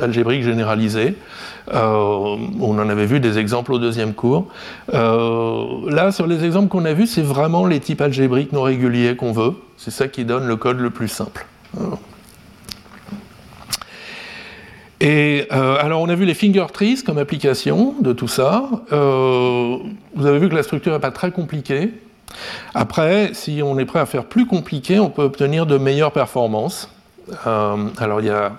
[0.01, 1.16] algébriques généralisés.
[1.73, 4.47] Euh, on en avait vu des exemples au deuxième cours.
[4.94, 9.16] Euh, là, sur les exemples qu'on a vus, c'est vraiment les types algébriques non réguliers
[9.16, 9.55] qu'on veut.
[9.77, 11.44] C'est ça qui donne le code le plus simple.
[15.01, 18.69] Et euh, alors, on a vu les finger trees comme application de tout ça.
[18.90, 21.90] vous avez vu que la structure n'est pas très compliquée.
[22.75, 26.89] Après, si on est prêt à faire plus compliqué, on peut obtenir de meilleures performances.
[27.47, 28.53] Euh, alors il y a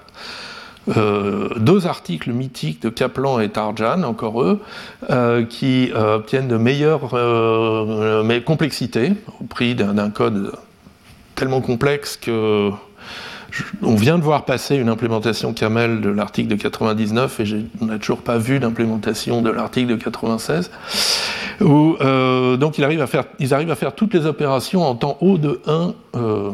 [0.97, 4.61] euh, deux articles mythiques de Kaplan et Tarjan, encore eux,
[5.09, 7.09] euh, qui obtiennent de meilleures
[8.45, 10.53] complexités au prix d'un code
[11.35, 12.69] tellement complexe que
[13.81, 17.99] on vient de voir passer une implémentation camel de l'article de 99 et on n'a
[17.99, 20.71] toujours pas vu d'implémentation de l'article de 96.
[21.61, 23.07] Où, euh, donc ils arrivent à
[23.75, 26.51] faire toutes les opérations en temps haut de 1 euh,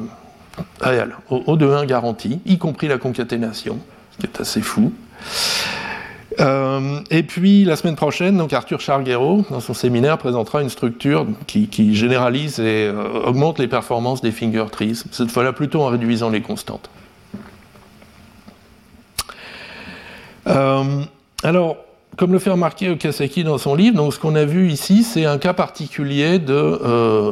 [0.81, 3.79] réel, O de 1 garanti, y compris la concaténation,
[4.11, 4.91] ce qui est assez fou.
[6.39, 11.25] Euh, et puis la semaine prochaine, donc Arthur Charguero, dans son séminaire, présentera une structure
[11.47, 16.29] qui, généralise et euh, augmente les performances des finger trees, cette fois-là plutôt en réduisant
[16.29, 16.89] les constantes.
[20.47, 21.03] Euh,
[21.43, 21.77] alors,
[22.15, 25.25] comme le fait remarquer Okasaki dans son livre, donc ce qu'on a vu ici, c'est
[25.25, 26.79] un cas particulier de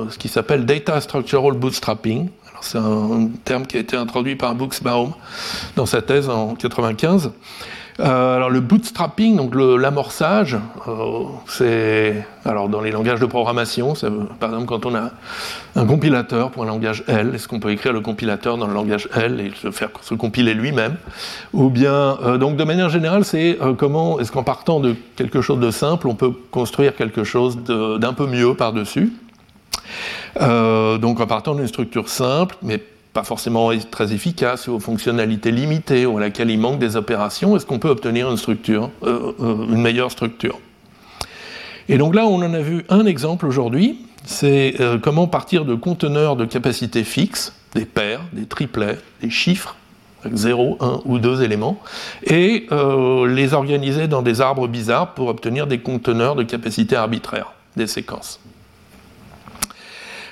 [0.10, 2.30] ce qui s'appelle Data Structural Bootstrapping.
[2.62, 5.14] C'est un terme qui a été introduit par Buxbaum
[5.76, 7.32] dans sa thèse en 1995.
[8.00, 10.56] Euh, alors le bootstrapping, donc l'amorçage,
[10.88, 13.94] euh, c'est alors dans les langages de programmation,
[14.40, 15.10] par exemple quand on a
[15.76, 19.10] un compilateur pour un langage L, est-ce qu'on peut écrire le compilateur dans le langage
[19.16, 20.96] L et se faire se compiler lui-même?
[21.54, 25.60] Ou bien euh, donc de manière générale, c'est comment est-ce qu'en partant de quelque chose
[25.60, 29.12] de simple, on peut construire quelque chose d'un peu mieux par-dessus?
[30.40, 32.84] Donc en partant d'une structure simple, mais
[33.18, 37.66] pas forcément très efficace, aux fonctionnalités limitées, ou à laquelle il manque des opérations, est-ce
[37.66, 40.60] qu'on peut obtenir une structure, euh, euh, une meilleure structure?
[41.90, 45.74] Et donc là, on en a vu un exemple aujourd'hui, c'est euh, comment partir de
[45.74, 49.76] conteneurs de capacité fixe, des paires, des triplets, des chiffres,
[50.24, 51.80] avec 0, 1 ou 2 éléments,
[52.24, 57.88] et les organiser dans des arbres bizarres pour obtenir des conteneurs de capacité arbitraire, des
[57.88, 58.40] séquences.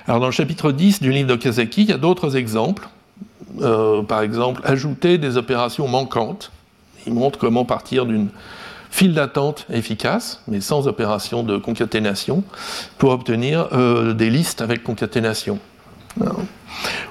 [0.08, 2.88] Alors dans le chapitre 10 du livre de Kazaki, il y a d'autres exemples.
[3.62, 6.52] Euh, par exemple, ajouter des opérations manquantes.
[7.08, 8.28] Il montre comment partir d'une
[8.92, 12.44] file d'attente efficace, mais sans opération de concaténation,
[13.00, 15.60] pour obtenir euh, des listes avec concaténation.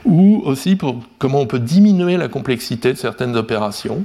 [0.05, 4.05] Ou aussi pour comment on peut diminuer la complexité de certaines opérations.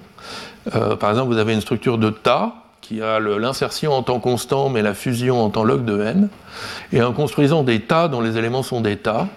[0.76, 2.56] Euh, par exemple, vous avez une structure de tas
[2.90, 6.28] qui a l'insertion en temps constant mais la fusion en temps log de n.
[6.92, 9.28] Et en construisant des tas dont les éléments sont des tas,